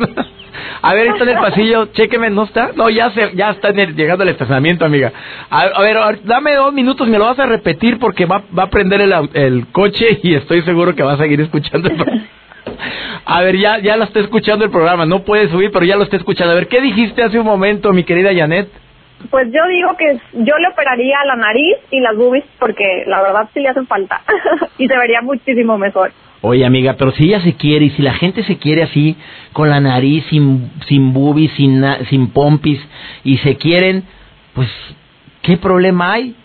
A 0.82 0.94
ver, 0.94 1.08
está 1.08 1.24
en 1.24 1.30
el 1.30 1.36
pasillo, 1.38 1.86
chéqueme, 1.86 2.30
¿no 2.30 2.44
está? 2.44 2.70
No, 2.74 2.88
ya 2.88 3.10
se, 3.10 3.34
ya 3.34 3.50
está 3.50 3.68
en 3.70 3.78
el- 3.78 3.94
llegando 3.96 4.22
al 4.22 4.28
estacionamiento, 4.30 4.84
amiga. 4.84 5.12
A, 5.50 5.60
a 5.62 5.82
ver, 5.82 5.96
ahor- 5.96 6.20
dame 6.24 6.54
dos 6.54 6.72
minutos, 6.72 7.06
me 7.08 7.18
lo 7.18 7.24
vas 7.26 7.38
a 7.38 7.46
repetir 7.46 7.98
porque 7.98 8.24
va, 8.24 8.42
va 8.56 8.64
a 8.64 8.70
prender 8.70 9.00
el, 9.02 9.12
el 9.34 9.66
coche 9.72 10.18
y 10.22 10.34
estoy 10.34 10.62
seguro 10.62 10.94
que 10.94 11.02
va 11.02 11.12
a 11.14 11.18
seguir 11.18 11.40
escuchando 11.40 11.88
el. 11.90 12.22
A 13.26 13.42
ver, 13.42 13.56
ya, 13.58 13.78
ya 13.78 13.96
lo 13.96 14.04
está 14.04 14.20
escuchando 14.20 14.64
el 14.64 14.70
programa, 14.70 15.04
no 15.06 15.24
puede 15.24 15.48
subir, 15.48 15.70
pero 15.72 15.84
ya 15.84 15.96
lo 15.96 16.04
está 16.04 16.16
escuchando. 16.16 16.52
A 16.52 16.56
ver, 16.56 16.68
¿qué 16.68 16.80
dijiste 16.80 17.22
hace 17.22 17.38
un 17.38 17.46
momento, 17.46 17.92
mi 17.92 18.04
querida 18.04 18.30
Janet? 18.34 18.68
Pues 19.30 19.50
yo 19.50 19.66
digo 19.68 19.96
que 19.96 20.18
yo 20.34 20.58
le 20.58 20.68
operaría 20.68 21.24
la 21.24 21.36
nariz 21.36 21.76
y 21.90 22.00
las 22.00 22.16
boobies 22.16 22.44
porque 22.58 23.04
la 23.06 23.22
verdad 23.22 23.48
sí 23.54 23.60
le 23.60 23.68
hacen 23.68 23.86
falta 23.86 24.22
y 24.78 24.86
se 24.86 24.96
vería 24.96 25.22
muchísimo 25.22 25.78
mejor. 25.78 26.12
Oye, 26.42 26.64
amiga, 26.64 26.94
pero 26.98 27.12
si 27.12 27.24
ella 27.24 27.40
se 27.40 27.54
quiere 27.54 27.86
y 27.86 27.90
si 27.90 28.02
la 28.02 28.14
gente 28.14 28.44
se 28.44 28.58
quiere 28.58 28.82
así, 28.82 29.16
con 29.52 29.70
la 29.70 29.80
nariz 29.80 30.24
sin, 30.28 30.70
sin 30.86 31.12
boobies, 31.12 31.50
sin, 31.52 31.82
sin 32.10 32.32
pompis, 32.32 32.78
y 33.24 33.38
se 33.38 33.56
quieren, 33.56 34.04
pues, 34.54 34.68
¿qué 35.42 35.56
problema 35.56 36.12
hay? 36.12 36.36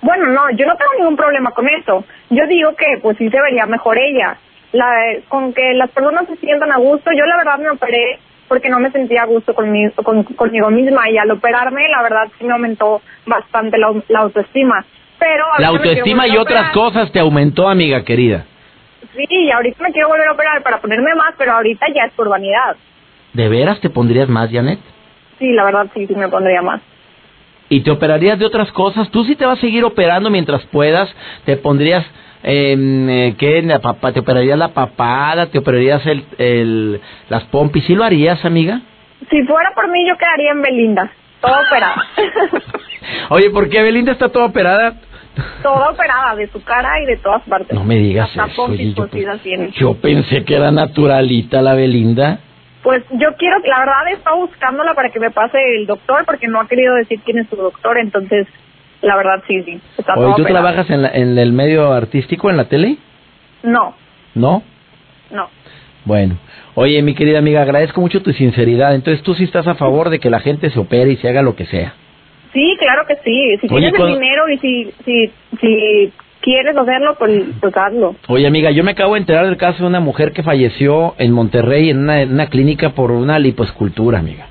Bueno, 0.00 0.26
no, 0.26 0.50
yo 0.56 0.66
no 0.66 0.76
tengo 0.76 0.92
ningún 0.98 1.16
problema 1.16 1.52
con 1.52 1.68
eso. 1.68 2.04
Yo 2.30 2.46
digo 2.48 2.74
que 2.74 2.98
pues 3.00 3.16
sí 3.18 3.30
se 3.30 3.40
vería 3.40 3.66
mejor 3.66 3.98
ella. 3.98 4.36
La, 4.72 4.90
con 5.28 5.52
que 5.52 5.74
las 5.74 5.90
personas 5.90 6.26
se 6.26 6.36
sientan 6.36 6.72
a 6.72 6.78
gusto, 6.78 7.10
yo 7.16 7.24
la 7.26 7.36
verdad 7.36 7.58
me 7.58 7.70
operé 7.70 8.18
porque 8.52 8.68
no 8.68 8.80
me 8.80 8.90
sentía 8.90 9.22
a 9.22 9.24
gusto 9.24 9.54
conmigo, 9.54 9.94
con, 10.04 10.24
conmigo 10.24 10.70
misma 10.70 11.08
y 11.08 11.16
al 11.16 11.30
operarme 11.30 11.88
la 11.88 12.02
verdad 12.02 12.28
sí 12.38 12.44
me 12.44 12.52
aumentó 12.52 13.00
bastante 13.24 13.78
la, 13.78 13.90
la 14.08 14.18
autoestima. 14.18 14.84
Pero 15.18 15.46
La 15.56 15.68
autoestima 15.68 16.28
y 16.28 16.36
otras 16.36 16.68
cosas 16.72 17.10
te 17.12 17.18
aumentó, 17.18 17.66
amiga 17.66 18.04
querida. 18.04 18.44
Sí, 19.16 19.24
y 19.30 19.50
ahorita 19.50 19.82
me 19.82 19.90
quiero 19.92 20.08
volver 20.08 20.28
a 20.28 20.32
operar 20.32 20.62
para 20.62 20.82
ponerme 20.82 21.14
más, 21.14 21.32
pero 21.38 21.52
ahorita 21.52 21.86
ya 21.94 22.04
es 22.04 22.12
por 22.12 22.28
vanidad. 22.28 22.76
¿De 23.32 23.48
veras 23.48 23.80
te 23.80 23.88
pondrías 23.88 24.28
más, 24.28 24.50
Janet? 24.52 24.80
Sí, 25.38 25.50
la 25.52 25.64
verdad 25.64 25.86
sí, 25.94 26.06
sí 26.06 26.14
me 26.14 26.28
pondría 26.28 26.60
más. 26.60 26.82
¿Y 27.70 27.80
te 27.80 27.90
operarías 27.90 28.38
de 28.38 28.44
otras 28.44 28.70
cosas? 28.72 29.10
¿Tú 29.10 29.24
sí 29.24 29.34
te 29.34 29.46
vas 29.46 29.56
a 29.56 29.62
seguir 29.62 29.82
operando 29.82 30.28
mientras 30.28 30.66
puedas? 30.66 31.08
¿Te 31.46 31.56
pondrías, 31.56 32.04
eh, 32.44 33.34
eh, 33.38 33.78
papa- 33.82 34.12
te 34.12 34.20
operarías 34.20 34.58
la 34.58 34.68
papada? 34.68 35.46
¿Te 35.46 35.58
operarías 35.58 36.04
el, 36.06 36.24
el, 36.38 37.00
las 37.28 37.44
pompis? 37.44 37.84
¿Sí 37.84 37.94
lo 37.94 38.04
harías, 38.04 38.44
amiga? 38.44 38.80
Si 39.30 39.42
fuera 39.44 39.70
por 39.74 39.88
mí 39.90 40.06
yo 40.08 40.16
quedaría 40.16 40.50
en 40.52 40.62
Belinda, 40.62 41.10
toda 41.40 41.60
operada. 41.62 42.06
Oye, 43.30 43.50
¿por 43.50 43.68
qué 43.68 43.82
Belinda 43.82 44.12
está 44.12 44.28
toda 44.28 44.46
operada? 44.46 44.94
toda 45.62 45.90
operada 45.90 46.34
de 46.36 46.46
su 46.48 46.62
cara 46.62 47.00
y 47.02 47.06
de 47.06 47.16
todas 47.16 47.42
partes. 47.48 47.72
No 47.72 47.84
me 47.84 47.96
digas 47.96 48.28
Hasta 48.36 48.52
eso. 48.52 48.64
oye, 48.64 48.92
yo, 48.92 49.06
yo 49.72 49.94
pensé 49.94 50.44
que 50.44 50.56
era 50.56 50.70
naturalita 50.70 51.62
la 51.62 51.74
Belinda. 51.74 52.40
Pues 52.82 53.02
yo 53.12 53.28
quiero, 53.38 53.58
la 53.60 53.78
verdad 53.78 54.08
he 54.10 54.12
estado 54.14 54.36
buscándola 54.38 54.92
para 54.94 55.08
que 55.10 55.20
me 55.20 55.30
pase 55.30 55.56
el 55.76 55.86
doctor 55.86 56.24
porque 56.26 56.48
no 56.48 56.60
ha 56.60 56.66
querido 56.68 56.94
decir 56.96 57.20
quién 57.24 57.38
es 57.38 57.48
su 57.48 57.56
doctor, 57.56 57.96
entonces 57.96 58.46
la 59.02 59.16
verdad 59.16 59.42
sí, 59.46 59.62
sí. 59.64 59.80
Está 59.98 60.14
Oye, 60.14 60.32
¿tú 60.36 60.44
trabajas 60.44 60.88
en, 60.90 61.02
la- 61.02 61.10
en 61.12 61.38
el 61.38 61.52
medio 61.52 61.92
artístico, 61.92 62.50
en 62.50 62.56
la 62.56 62.64
tele? 62.64 62.96
No, 63.62 63.94
¿No? 64.34 64.62
no. 65.30 65.48
Bueno. 66.04 66.36
Oye, 66.74 67.00
mi 67.02 67.14
querida 67.14 67.38
amiga, 67.38 67.62
agradezco 67.62 68.00
mucho 68.00 68.22
tu 68.22 68.32
sinceridad. 68.32 68.94
Entonces, 68.94 69.22
tú 69.22 69.34
sí 69.34 69.44
estás 69.44 69.66
a 69.66 69.74
favor 69.74 70.08
de 70.10 70.18
que 70.18 70.30
la 70.30 70.40
gente 70.40 70.70
se 70.70 70.78
opere 70.80 71.10
y 71.12 71.16
se 71.18 71.28
haga 71.28 71.42
lo 71.42 71.54
que 71.54 71.66
sea. 71.66 71.94
Sí, 72.52 72.76
claro 72.78 73.06
que 73.06 73.14
sí. 73.24 73.58
Si 73.60 73.66
Oye, 73.72 73.90
tienes 73.90 73.94
cuando- 73.98 74.14
el 74.16 74.20
dinero 74.20 74.48
y 74.48 74.58
si, 74.58 74.92
si, 75.04 75.30
si 75.60 76.12
quieres 76.40 76.76
hacerlo, 76.76 77.14
pues, 77.18 77.44
pues 77.60 77.76
hazlo. 77.76 78.16
Oye, 78.28 78.46
amiga, 78.46 78.70
yo 78.70 78.82
me 78.84 78.90
acabo 78.92 79.14
de 79.14 79.20
enterar 79.20 79.46
del 79.46 79.56
caso 79.56 79.82
de 79.82 79.88
una 79.88 80.00
mujer 80.00 80.32
que 80.32 80.42
falleció 80.42 81.14
en 81.18 81.30
Monterrey 81.32 81.90
en 81.90 81.98
una, 81.98 82.22
en 82.22 82.32
una 82.32 82.46
clínica 82.48 82.90
por 82.90 83.10
una 83.12 83.38
lipoescultura, 83.38 84.18
amiga. 84.18 84.46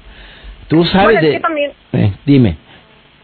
Tú 0.68 0.86
sabes 0.86 1.06
Bueno, 1.06 1.20
es 1.20 1.26
de... 1.26 1.32
que 1.34 1.40
también, 1.42 1.72
Eh, 1.94 2.12
dime. 2.26 2.56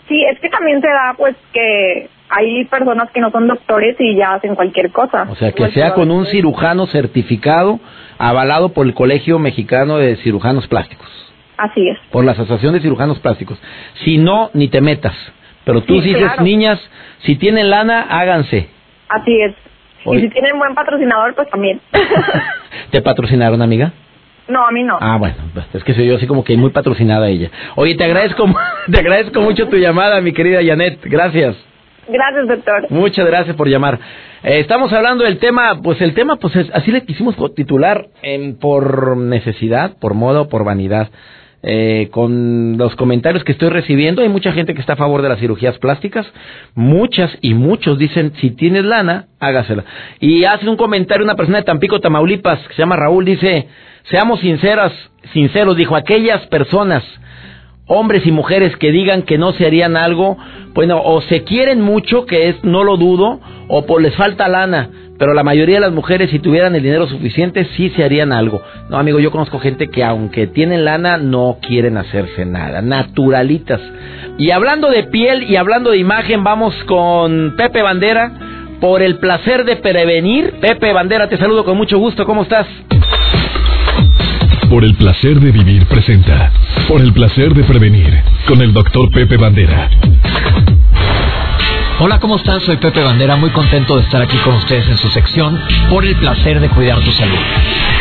Sí, 0.08 0.24
es 0.26 0.40
que 0.40 0.50
también 0.50 0.82
se 0.82 0.88
da 0.88 1.14
pues 1.18 1.36
que 1.54 2.10
hay 2.30 2.66
personas 2.66 3.10
que 3.12 3.22
no 3.22 3.32
son 3.32 3.48
doctores 3.48 3.96
y 4.00 4.16
ya 4.16 4.34
hacen 4.34 4.56
cualquier 4.56 4.92
cosa. 4.92 5.28
O 5.30 5.36
sea, 5.36 5.52
que 5.52 5.70
sea 5.72 5.94
con 5.94 6.12
un 6.12 6.26
cirujano 6.26 6.88
certificado, 6.88 7.80
avalado 8.18 8.70
por 8.70 8.86
el 8.86 8.94
Colegio 8.94 9.40
Mexicano 9.40 9.98
de 9.98 10.18
Cirujanos 10.18 10.68
Plásticos, 10.68 11.08
Así 11.58 11.88
es. 11.88 11.98
por 12.12 12.26
la 12.26 12.34
Asociación 12.34 12.74
de 12.74 12.82
Cirujanos 12.82 13.20
Plásticos. 13.20 13.58
Si 14.04 14.18
no, 14.18 14.50
ni 14.54 14.68
te 14.68 14.82
metas. 14.82 15.16
Pero 15.66 15.82
tú 15.82 16.02
Sí, 16.02 16.08
dices, 16.10 16.24
claro. 16.24 16.44
niñas, 16.44 16.80
si 17.24 17.36
tienen 17.36 17.70
lana, 17.70 18.02
háganse. 18.10 18.70
Así 19.10 19.42
es. 19.42 19.54
Y 20.06 20.22
si 20.22 20.30
tienen 20.30 20.58
buen 20.58 20.74
patrocinador, 20.74 21.34
pues 21.36 21.50
también. 21.50 21.82
¿Te 22.92 23.02
patrocinaron, 23.02 23.62
amiga? 23.62 23.92
No, 24.48 24.66
a 24.68 24.72
mí 24.72 24.84
no. 24.84 24.98
Ah, 25.00 25.18
bueno, 25.18 25.36
pues, 25.54 25.66
es 25.74 25.84
que 25.84 25.94
soy 25.94 26.08
yo 26.08 26.16
así 26.16 26.28
como 26.28 26.44
que 26.44 26.56
muy 26.58 26.70
patrocinada 26.72 27.28
ella. 27.30 27.50
Oye, 27.76 27.96
te 27.96 28.04
agradezco, 28.04 28.46
te 28.92 29.00
agradezco 29.00 29.42
mucho 29.42 29.68
tu 29.68 29.78
llamada, 29.78 30.22
mi 30.22 30.32
querida 30.34 30.60
Janet. 30.64 31.00
Gracias. 31.04 31.56
Gracias, 32.10 32.48
doctor. 32.48 32.86
Muchas 32.90 33.26
gracias 33.28 33.56
por 33.58 33.68
llamar. 33.68 34.00
Eh, 34.44 34.60
estamos 34.60 34.94
hablando 34.94 35.26
del 35.26 35.40
tema, 35.40 35.82
pues 35.84 36.00
el 36.02 36.14
tema, 36.14 36.38
pues 36.38 36.56
es- 36.56 36.72
así 36.74 36.92
le 36.92 37.04
quisimos 37.04 37.36
titular, 37.56 38.08
en, 38.22 38.58
por 38.58 39.18
necesidad, 39.18 39.98
por 40.00 40.14
moda 40.14 40.42
o 40.42 40.48
por 40.48 40.64
vanidad. 40.64 41.10
Eh, 41.64 42.08
con 42.12 42.78
los 42.78 42.96
comentarios 42.96 43.44
que 43.44 43.52
estoy 43.52 43.70
recibiendo, 43.70 44.22
hay 44.22 44.30
mucha 44.30 44.54
gente 44.54 44.74
que 44.74 44.80
está 44.80 44.94
a 44.94 44.98
favor 44.98 45.22
de 45.24 45.28
las 45.30 45.40
cirugías 45.40 45.78
plásticas, 45.80 46.26
muchas 46.76 47.36
y 47.42 47.56
muchos 47.56 47.98
dicen, 47.98 48.32
si 48.40 48.52
tienes 48.52 48.86
lana, 48.86 49.26
hágasela. 49.40 49.84
Y 50.20 50.46
hace 50.46 50.70
un 50.70 50.78
comentario 50.78 51.26
una 51.26 51.36
persona 51.36 51.58
de 51.58 51.64
Tampico, 51.66 52.00
Tamaulipas, 52.00 52.60
que 52.68 52.74
se 52.76 52.82
llama 52.84 52.96
Raúl, 52.96 53.26
dice, 53.26 53.68
seamos 54.10 54.40
sinceras, 54.40 54.94
sinceros, 55.34 55.76
dijo, 55.76 55.96
aquellas 55.96 56.46
personas 56.48 57.04
hombres 57.88 58.26
y 58.26 58.32
mujeres 58.32 58.76
que 58.78 58.92
digan 58.92 59.24
que 59.24 59.38
no 59.38 59.54
se 59.54 59.66
harían 59.66 59.96
algo, 59.96 60.38
bueno, 60.74 61.02
o 61.04 61.22
se 61.22 61.44
quieren 61.44 61.82
mucho, 61.82 62.26
que 62.26 62.50
es, 62.50 62.64
no 62.64 62.84
lo 62.84 62.98
dudo, 62.98 63.40
o 63.70 63.86
pues 63.86 64.04
les 64.04 64.16
falta 64.16 64.48
lana, 64.48 64.90
pero 65.18 65.34
la 65.34 65.44
mayoría 65.44 65.76
de 65.76 65.82
las 65.82 65.94
mujeres 65.94 66.30
si 66.30 66.40
tuvieran 66.40 66.76
el 66.76 66.84
dinero 66.84 67.08
suficiente 67.08 67.66
sí 67.76 67.90
se 67.96 68.04
harían 68.04 68.32
algo. 68.32 68.62
No, 68.90 68.98
amigo, 68.98 69.20
yo 69.20 69.32
conozco 69.32 69.60
gente 69.60 69.88
que 69.88 70.04
aunque 70.04 70.48
tienen 70.48 70.86
lana 70.86 71.18
no 71.18 71.58
quieren 71.62 71.98
hacerse 71.98 72.46
nada, 72.46 72.82
naturalitas. 72.82 73.82
Y 74.38 74.52
hablando 74.52 74.90
de 74.90 75.04
piel 75.04 75.44
y 75.44 75.56
hablando 75.56 75.90
de 75.90 75.98
imagen, 75.98 76.44
vamos 76.44 76.76
con 76.86 77.56
Pepe 77.58 77.82
Bandera 77.82 78.32
por 78.80 79.02
el 79.02 79.18
placer 79.18 79.66
de 79.66 79.78
prevenir. 79.78 80.56
Pepe 80.62 80.94
Bandera, 80.94 81.28
te 81.28 81.38
saludo 81.38 81.66
con 81.66 81.78
mucho 81.78 81.98
gusto, 81.98 82.26
¿cómo 82.26 82.44
estás? 82.44 82.68
Por 84.70 84.84
el 84.84 84.96
placer 84.96 85.40
de 85.40 85.52
vivir 85.52 85.86
presenta. 85.86 86.52
Por 86.90 87.02
el 87.02 87.14
placer 87.14 87.54
de 87.54 87.64
prevenir. 87.64 88.22
Con 88.48 88.62
el 88.62 88.74
doctor 88.74 89.10
Pepe 89.12 89.38
Bandera. 89.38 89.90
Hola, 92.00 92.20
¿cómo 92.20 92.36
están? 92.36 92.60
Soy 92.62 92.76
Pepe 92.78 93.02
Bandera, 93.02 93.38
muy 93.38 93.50
contento 93.52 93.96
de 93.96 94.04
estar 94.04 94.22
aquí 94.22 94.38
con 94.38 94.56
ustedes 94.56 94.88
en 94.88 94.98
su 94.98 95.10
sección 95.10 95.60
Por 95.90 96.06
el 96.06 96.16
placer 96.18 96.60
de 96.60 96.70
cuidar 96.70 97.00
tu 97.00 97.12
salud. 97.12 97.40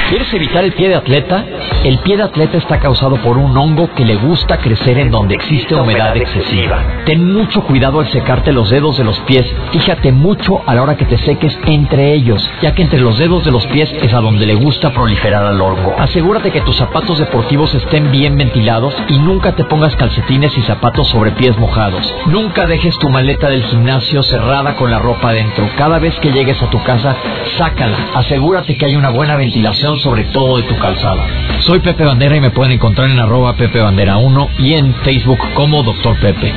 ¿Quieres 0.09 0.33
evitar 0.33 0.63
el 0.63 0.73
pie 0.73 0.89
de 0.89 0.95
atleta? 0.95 1.45
El 1.83 1.99
pie 1.99 2.17
de 2.17 2.23
atleta 2.23 2.59
está 2.59 2.79
causado 2.79 3.17
por 3.17 3.37
un 3.39 3.57
hongo 3.57 3.91
que 3.93 4.05
le 4.05 4.15
gusta 4.15 4.59
crecer 4.59 4.99
en 4.99 5.11
donde 5.11 5.35
existe 5.35 5.75
humedad 5.75 6.17
excesiva. 6.17 6.79
Ten 7.05 7.33
mucho 7.33 7.63
cuidado 7.65 7.99
al 7.99 8.09
secarte 8.13 8.53
los 8.53 8.71
dedos 8.71 8.97
de 8.99 9.05
los 9.05 9.19
pies. 9.21 9.45
Fíjate 9.73 10.13
mucho 10.13 10.63
a 10.65 10.77
la 10.77 10.83
hora 10.83 10.97
que 10.97 11.07
te 11.07 11.19
seques 11.19 11.59
entre 11.67 12.15
ellos, 12.15 12.49
ya 12.63 12.73
que 12.73 12.83
entre 12.83 13.01
los 13.01 13.19
dedos 13.19 13.45
de 13.45 13.51
los 13.51 13.67
pies 13.67 13.93
es 14.01 14.15
a 14.15 14.21
donde 14.21 14.47
le 14.47 14.55
gusta 14.55 14.91
proliferar 14.91 15.45
al 15.45 15.61
hongo. 15.61 15.97
Asegúrate 15.99 16.53
que 16.53 16.61
tus 16.61 16.77
zapatos 16.77 17.19
deportivos 17.19 17.75
estén 17.75 18.13
bien 18.13 18.37
ventilados 18.37 18.95
y 19.09 19.19
nunca 19.19 19.57
te 19.57 19.65
pongas 19.65 19.97
calcetines 19.97 20.57
y 20.57 20.63
zapatos 20.63 21.09
sobre 21.09 21.33
pies 21.33 21.59
mojados. 21.59 22.15
Nunca 22.27 22.67
dejes 22.67 22.97
tu 22.99 23.11
maleta 23.11 23.49
del 23.49 23.65
gimnasio 23.65 24.23
cerrada 24.23 24.77
con 24.77 24.89
la 24.89 25.01
ropa 25.01 25.31
adentro. 25.31 25.69
Cada 25.77 25.99
vez 25.99 26.15
que 26.21 26.31
llegues 26.31 26.63
a 26.63 26.71
tu 26.71 26.81
casa, 26.85 27.17
sácala. 27.59 27.97
Asegúrate 28.15 28.77
que 28.77 28.87
hay 28.87 28.95
una 28.95 29.11
buena 29.11 29.35
ventilación 29.35 29.96
sobre 30.01 30.25
todo 30.25 30.59
de 30.59 30.65
tu 30.65 30.77
calzada. 30.79 31.27
Soy 31.61 31.81
Pepe 31.81 32.05
Bandera 32.05 32.37
y 32.37 32.41
me 32.41 32.51
pueden 32.51 32.73
encontrar 32.73 33.11
en 33.11 33.19
arroba 33.19 33.55
Pepe 33.57 33.81
Bandera 33.81 34.17
1 34.17 34.49
y 34.59 34.75
en 34.75 34.95
Facebook 34.97 35.39
como 35.55 35.83
Doctor 35.83 36.17
Pepe. 36.21 36.53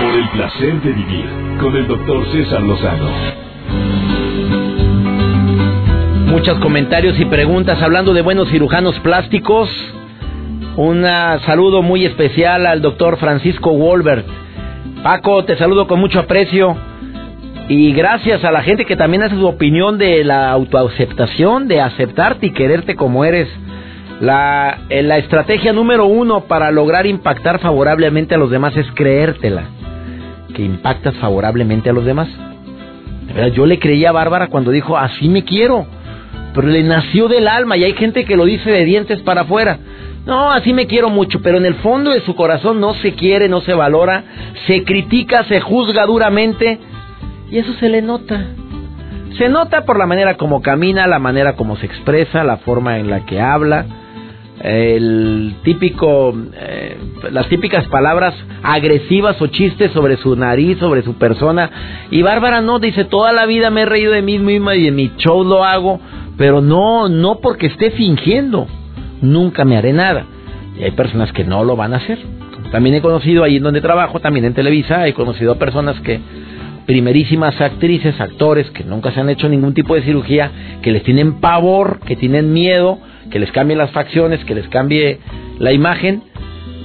Por 0.00 0.14
el 0.14 0.28
placer 0.30 0.80
de 0.82 0.92
vivir. 0.92 1.26
Con 1.60 1.76
el 1.76 1.86
doctor 1.86 2.26
César 2.32 2.62
Lozano. 2.62 3.08
Muchos 6.26 6.58
comentarios 6.58 7.18
y 7.20 7.24
preguntas 7.26 7.80
hablando 7.80 8.12
de 8.12 8.22
buenos 8.22 8.48
cirujanos 8.48 8.98
plásticos. 9.00 9.68
Un 10.76 11.04
saludo 11.46 11.82
muy 11.82 12.04
especial 12.04 12.66
al 12.66 12.82
doctor 12.82 13.18
Francisco 13.18 13.70
Wolbert. 13.70 14.26
Paco, 15.04 15.44
te 15.44 15.56
saludo 15.56 15.86
con 15.86 16.00
mucho 16.00 16.18
aprecio. 16.18 16.76
Y 17.68 17.92
gracias 17.92 18.44
a 18.44 18.50
la 18.50 18.62
gente 18.62 18.84
que 18.84 18.96
también 18.96 19.22
hace 19.22 19.36
su 19.36 19.46
opinión 19.46 19.96
de 19.96 20.22
la 20.22 20.50
autoaceptación, 20.50 21.66
de 21.66 21.80
aceptarte 21.80 22.46
y 22.46 22.50
quererte 22.50 22.94
como 22.94 23.24
eres. 23.24 23.48
La, 24.20 24.80
eh, 24.90 25.02
la 25.02 25.16
estrategia 25.16 25.72
número 25.72 26.04
uno 26.04 26.42
para 26.42 26.70
lograr 26.70 27.06
impactar 27.06 27.60
favorablemente 27.60 28.34
a 28.34 28.38
los 28.38 28.50
demás 28.50 28.76
es 28.76 28.86
creértela. 28.94 29.64
Que 30.54 30.62
impactas 30.62 31.14
favorablemente 31.16 31.88
a 31.88 31.94
los 31.94 32.04
demás. 32.04 32.28
Yo 33.54 33.64
le 33.64 33.78
creía 33.78 34.10
a 34.10 34.12
Bárbara 34.12 34.48
cuando 34.48 34.70
dijo, 34.70 34.98
así 34.98 35.28
me 35.28 35.42
quiero. 35.42 35.86
Pero 36.54 36.68
le 36.68 36.82
nació 36.84 37.28
del 37.28 37.48
alma 37.48 37.78
y 37.78 37.84
hay 37.84 37.94
gente 37.94 38.26
que 38.26 38.36
lo 38.36 38.44
dice 38.44 38.70
de 38.70 38.84
dientes 38.84 39.20
para 39.22 39.40
afuera. 39.40 39.78
No, 40.26 40.50
así 40.50 40.72
me 40.72 40.86
quiero 40.86 41.08
mucho, 41.08 41.40
pero 41.42 41.58
en 41.58 41.66
el 41.66 41.74
fondo 41.76 42.10
de 42.10 42.20
su 42.20 42.34
corazón 42.34 42.80
no 42.80 42.94
se 42.94 43.12
quiere, 43.12 43.48
no 43.48 43.62
se 43.62 43.74
valora, 43.74 44.22
se 44.66 44.84
critica, 44.84 45.44
se 45.44 45.60
juzga 45.60 46.06
duramente 46.06 46.78
y 47.50 47.58
eso 47.58 47.72
se 47.74 47.88
le 47.88 48.02
nota. 48.02 48.46
Se 49.38 49.48
nota 49.48 49.84
por 49.84 49.98
la 49.98 50.06
manera 50.06 50.36
como 50.36 50.62
camina, 50.62 51.06
la 51.06 51.18
manera 51.18 51.56
como 51.56 51.76
se 51.76 51.86
expresa, 51.86 52.44
la 52.44 52.58
forma 52.58 52.98
en 52.98 53.10
la 53.10 53.26
que 53.26 53.40
habla, 53.40 53.86
el 54.60 55.56
típico, 55.64 56.32
eh, 56.54 56.96
las 57.32 57.48
típicas 57.48 57.86
palabras 57.88 58.34
agresivas 58.62 59.40
o 59.42 59.48
chistes 59.48 59.90
sobre 59.92 60.16
su 60.16 60.36
nariz, 60.36 60.78
sobre 60.78 61.02
su 61.02 61.14
persona. 61.14 61.70
Y 62.10 62.22
Bárbara 62.22 62.60
no, 62.60 62.78
dice, 62.78 63.04
toda 63.04 63.32
la 63.32 63.46
vida 63.46 63.70
me 63.70 63.82
he 63.82 63.86
reído 63.86 64.12
de 64.12 64.22
mí 64.22 64.38
misma 64.38 64.76
y 64.76 64.86
en 64.86 64.94
mi 64.94 65.10
show 65.16 65.42
lo 65.44 65.64
hago, 65.64 66.00
pero 66.38 66.60
no, 66.60 67.08
no 67.08 67.40
porque 67.40 67.66
esté 67.66 67.90
fingiendo, 67.90 68.66
nunca 69.20 69.64
me 69.64 69.76
haré 69.76 69.92
nada. 69.92 70.26
Y 70.78 70.84
hay 70.84 70.92
personas 70.92 71.32
que 71.32 71.44
no 71.44 71.64
lo 71.64 71.76
van 71.76 71.92
a 71.92 71.98
hacer. 71.98 72.18
También 72.70 72.96
he 72.96 73.00
conocido 73.00 73.44
ahí 73.44 73.56
en 73.56 73.62
donde 73.64 73.80
trabajo, 73.80 74.20
también 74.20 74.44
en 74.44 74.54
Televisa, 74.54 75.06
he 75.06 75.12
conocido 75.12 75.52
a 75.52 75.58
personas 75.58 76.00
que 76.00 76.20
primerísimas 76.86 77.60
actrices, 77.60 78.20
actores 78.20 78.70
que 78.70 78.84
nunca 78.84 79.10
se 79.12 79.20
han 79.20 79.28
hecho 79.30 79.48
ningún 79.48 79.74
tipo 79.74 79.94
de 79.94 80.02
cirugía, 80.02 80.50
que 80.82 80.92
les 80.92 81.02
tienen 81.02 81.40
pavor, 81.40 82.00
que 82.06 82.16
tienen 82.16 82.52
miedo, 82.52 82.98
que 83.30 83.38
les 83.38 83.50
cambien 83.52 83.78
las 83.78 83.90
facciones, 83.90 84.44
que 84.44 84.54
les 84.54 84.68
cambie 84.68 85.18
la 85.58 85.72
imagen, 85.72 86.22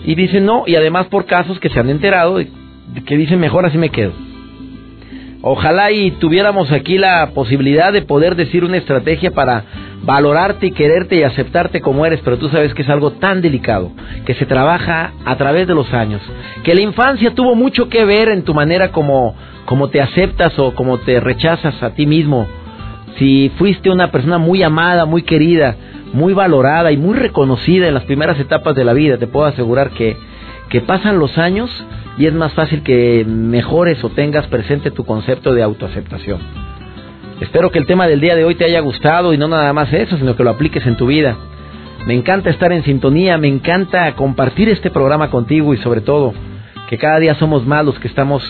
y 0.06 0.16
dicen 0.16 0.46
no, 0.46 0.64
y 0.66 0.76
además 0.76 1.08
por 1.08 1.26
casos 1.26 1.60
que 1.60 1.70
se 1.70 1.80
han 1.80 1.90
enterado, 1.90 2.40
que 3.06 3.18
dicen 3.18 3.40
mejor 3.40 3.66
así 3.66 3.78
me 3.78 3.90
quedo. 3.90 4.14
Ojalá 5.42 5.92
y 5.92 6.12
tuviéramos 6.12 6.72
aquí 6.72 6.98
la 6.98 7.32
posibilidad 7.34 7.94
de 7.94 8.02
poder 8.02 8.36
decir 8.36 8.66
una 8.66 8.78
estrategia 8.78 9.32
para 9.32 9.64
valorarte 10.04 10.68
y 10.68 10.72
quererte 10.72 11.16
y 11.16 11.24
aceptarte 11.24 11.82
como 11.82 12.06
eres, 12.06 12.22
pero 12.24 12.38
tú 12.38 12.50
sabes 12.50 12.74
que 12.74 12.84
es 12.84 12.90
algo 12.90 13.12
tan 13.12 13.42
delicado, 13.42 13.92
que 14.26 14.34
se 14.34 14.46
trabaja 14.46 15.14
a 15.26 15.36
través 15.36 15.68
de 15.68 15.76
los 15.76 15.94
años, 15.94 16.22
que 16.64 16.76
la 16.76 16.82
infancia 16.82 17.34
tuvo 17.36 17.56
mucho 17.56 17.90
que 17.90 18.06
ver 18.06 18.30
en 18.30 18.44
tu 18.44 18.54
manera 18.54 18.92
como, 18.92 19.36
como 19.66 19.90
te 19.90 20.02
aceptas 20.02 20.58
o 20.58 20.74
como 20.74 21.00
te 21.00 21.20
rechazas 21.20 21.82
a 21.84 21.92
ti 21.92 22.06
mismo. 22.06 22.48
Si 23.18 23.52
fuiste 23.58 23.90
una 23.90 24.12
persona 24.12 24.38
muy 24.38 24.64
amada, 24.64 25.06
muy 25.06 25.24
querida, 25.24 25.76
muy 26.14 26.34
valorada 26.34 26.92
y 26.92 26.98
muy 26.98 27.16
reconocida 27.16 27.88
en 27.88 27.94
las 27.94 28.06
primeras 28.06 28.40
etapas 28.40 28.76
de 28.76 28.86
la 28.86 28.94
vida, 28.94 29.18
te 29.18 29.28
puedo 29.28 29.46
asegurar 29.46 29.92
que, 29.92 30.16
que 30.70 30.82
pasan 30.82 31.20
los 31.20 31.38
años 31.38 31.70
y 32.18 32.26
es 32.26 32.34
más 32.34 32.54
fácil 32.54 32.84
que 32.84 33.26
mejores 33.28 34.04
o 34.04 34.10
tengas 34.10 34.48
presente 34.48 34.92
tu 34.92 35.06
concepto 35.06 35.54
de 35.54 35.64
autoaceptación. 35.64 36.69
Espero 37.42 37.72
que 37.72 37.80
el 37.80 37.86
tema 37.86 38.06
del 38.06 38.20
día 38.20 38.36
de 38.36 38.44
hoy 38.44 38.56
te 38.56 38.66
haya 38.66 38.82
gustado 38.82 39.34
y 39.34 39.38
no 39.38 39.48
nada 39.48 39.72
más 39.72 39.94
eso, 39.94 40.18
sino 40.18 40.36
que 40.36 40.44
lo 40.44 40.50
apliques 40.50 40.86
en 40.86 40.98
tu 40.98 41.08
vida. 41.08 41.38
Me 42.06 42.14
encanta 42.14 42.50
estar 42.50 42.74
en 42.74 42.84
sintonía, 42.84 43.38
me 43.38 43.48
encanta 43.48 44.14
compartir 44.16 44.68
este 44.68 44.92
programa 44.92 45.30
contigo 45.30 45.74
y 45.74 45.78
sobre 45.78 46.02
todo 46.02 46.34
que 46.90 46.98
cada 46.98 47.18
día 47.20 47.36
somos 47.36 47.66
más 47.66 47.86
los 47.86 47.98
que 47.98 48.10
estamos 48.10 48.44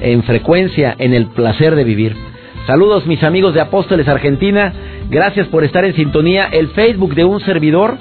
en 0.00 0.24
frecuencia 0.24 0.94
en 0.98 1.14
el 1.14 1.26
placer 1.26 1.76
de 1.76 1.84
vivir. 1.84 2.16
Saludos 2.66 3.06
mis 3.06 3.22
amigos 3.22 3.54
de 3.54 3.60
Apóstoles 3.60 4.08
Argentina, 4.08 4.72
gracias 5.08 5.46
por 5.46 5.62
estar 5.62 5.84
en 5.84 5.94
sintonía. 5.94 6.48
El 6.50 6.68
Facebook 6.70 7.14
de 7.14 7.24
un 7.24 7.40
servidor 7.40 7.96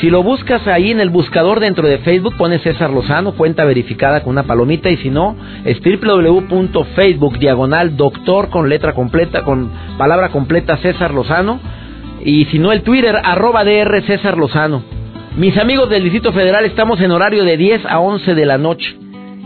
si 0.00 0.10
lo 0.10 0.22
buscas 0.22 0.66
ahí 0.66 0.90
en 0.90 1.00
el 1.00 1.10
buscador 1.10 1.60
dentro 1.60 1.86
de 1.86 1.98
Facebook, 1.98 2.36
pones 2.36 2.62
César 2.62 2.90
Lozano, 2.90 3.32
cuenta 3.32 3.64
verificada 3.64 4.22
con 4.22 4.32
una 4.32 4.42
palomita, 4.42 4.90
y 4.90 4.96
si 4.96 5.08
no, 5.08 5.36
es 5.64 5.80
www.facebook 5.80 7.38
diagonal 7.38 7.96
doctor 7.96 8.50
con 8.50 8.68
letra 8.68 8.92
completa, 8.92 9.44
con 9.44 9.70
palabra 9.96 10.30
completa 10.30 10.76
César 10.78 11.14
Lozano, 11.14 11.60
y 12.24 12.46
si 12.46 12.58
no, 12.58 12.72
el 12.72 12.82
Twitter 12.82 13.16
arroba 13.22 13.64
DR 13.64 14.02
César 14.02 14.36
Lozano. 14.36 14.82
Mis 15.36 15.56
amigos 15.58 15.88
del 15.90 16.02
Distrito 16.02 16.32
Federal, 16.32 16.64
estamos 16.64 17.00
en 17.00 17.10
horario 17.10 17.44
de 17.44 17.56
10 17.56 17.86
a 17.86 18.00
11 18.00 18.34
de 18.34 18.46
la 18.46 18.58
noche 18.58 18.96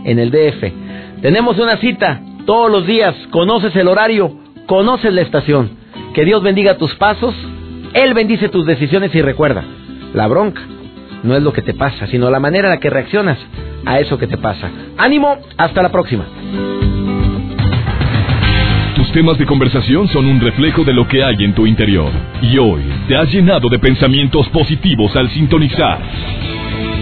en 0.03 0.17
el 0.17 0.31
DF. 0.31 1.21
Tenemos 1.21 1.59
una 1.59 1.77
cita 1.77 2.21
todos 2.45 2.71
los 2.71 2.87
días, 2.87 3.15
conoces 3.29 3.75
el 3.75 3.87
horario, 3.87 4.35
conoces 4.65 5.13
la 5.13 5.21
estación. 5.21 5.71
Que 6.13 6.25
Dios 6.25 6.41
bendiga 6.41 6.77
tus 6.77 6.95
pasos, 6.95 7.35
Él 7.93 8.13
bendice 8.13 8.49
tus 8.49 8.65
decisiones 8.65 9.13
y 9.13 9.21
recuerda. 9.21 9.63
La 10.13 10.27
bronca 10.27 10.61
no 11.23 11.35
es 11.35 11.43
lo 11.43 11.53
que 11.53 11.61
te 11.61 11.73
pasa, 11.73 12.07
sino 12.07 12.29
la 12.29 12.39
manera 12.39 12.67
en 12.67 12.73
la 12.75 12.79
que 12.79 12.89
reaccionas 12.89 13.37
a 13.85 13.99
eso 13.99 14.17
que 14.17 14.27
te 14.27 14.37
pasa. 14.37 14.69
Ánimo, 14.97 15.37
hasta 15.57 15.81
la 15.81 15.91
próxima. 15.91 16.25
Tus 18.95 19.11
temas 19.11 19.37
de 19.37 19.45
conversación 19.45 20.07
son 20.09 20.25
un 20.25 20.39
reflejo 20.39 20.83
de 20.83 20.93
lo 20.93 21.07
que 21.07 21.23
hay 21.23 21.35
en 21.39 21.53
tu 21.53 21.65
interior. 21.65 22.11
Y 22.41 22.57
hoy 22.57 22.81
te 23.07 23.15
has 23.15 23.31
llenado 23.31 23.69
de 23.69 23.79
pensamientos 23.79 24.47
positivos 24.49 25.15
al 25.15 25.29
sintonizar. 25.29 25.99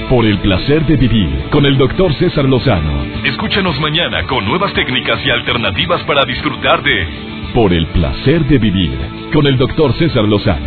Por 0.09 0.25
el 0.25 0.37
placer 0.39 0.85
de 0.85 0.95
vivir 0.95 1.49
con 1.51 1.65
el 1.65 1.77
doctor 1.77 2.13
César 2.13 2.45
Lozano. 2.45 3.03
Escúchanos 3.25 3.77
mañana 3.81 4.23
con 4.23 4.45
nuevas 4.45 4.73
técnicas 4.73 5.19
y 5.25 5.29
alternativas 5.29 6.01
para 6.03 6.23
disfrutar 6.23 6.81
de 6.81 7.07
Por 7.53 7.73
el 7.73 7.87
placer 7.87 8.45
de 8.45 8.57
vivir 8.57 8.97
con 9.33 9.45
el 9.47 9.57
doctor 9.57 9.93
César 9.93 10.23
Lozano. 10.23 10.65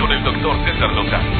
Con 0.00 0.10
el 0.10 0.24
doctor 0.24 0.56
César 0.64 0.92
Lozano. 0.92 1.39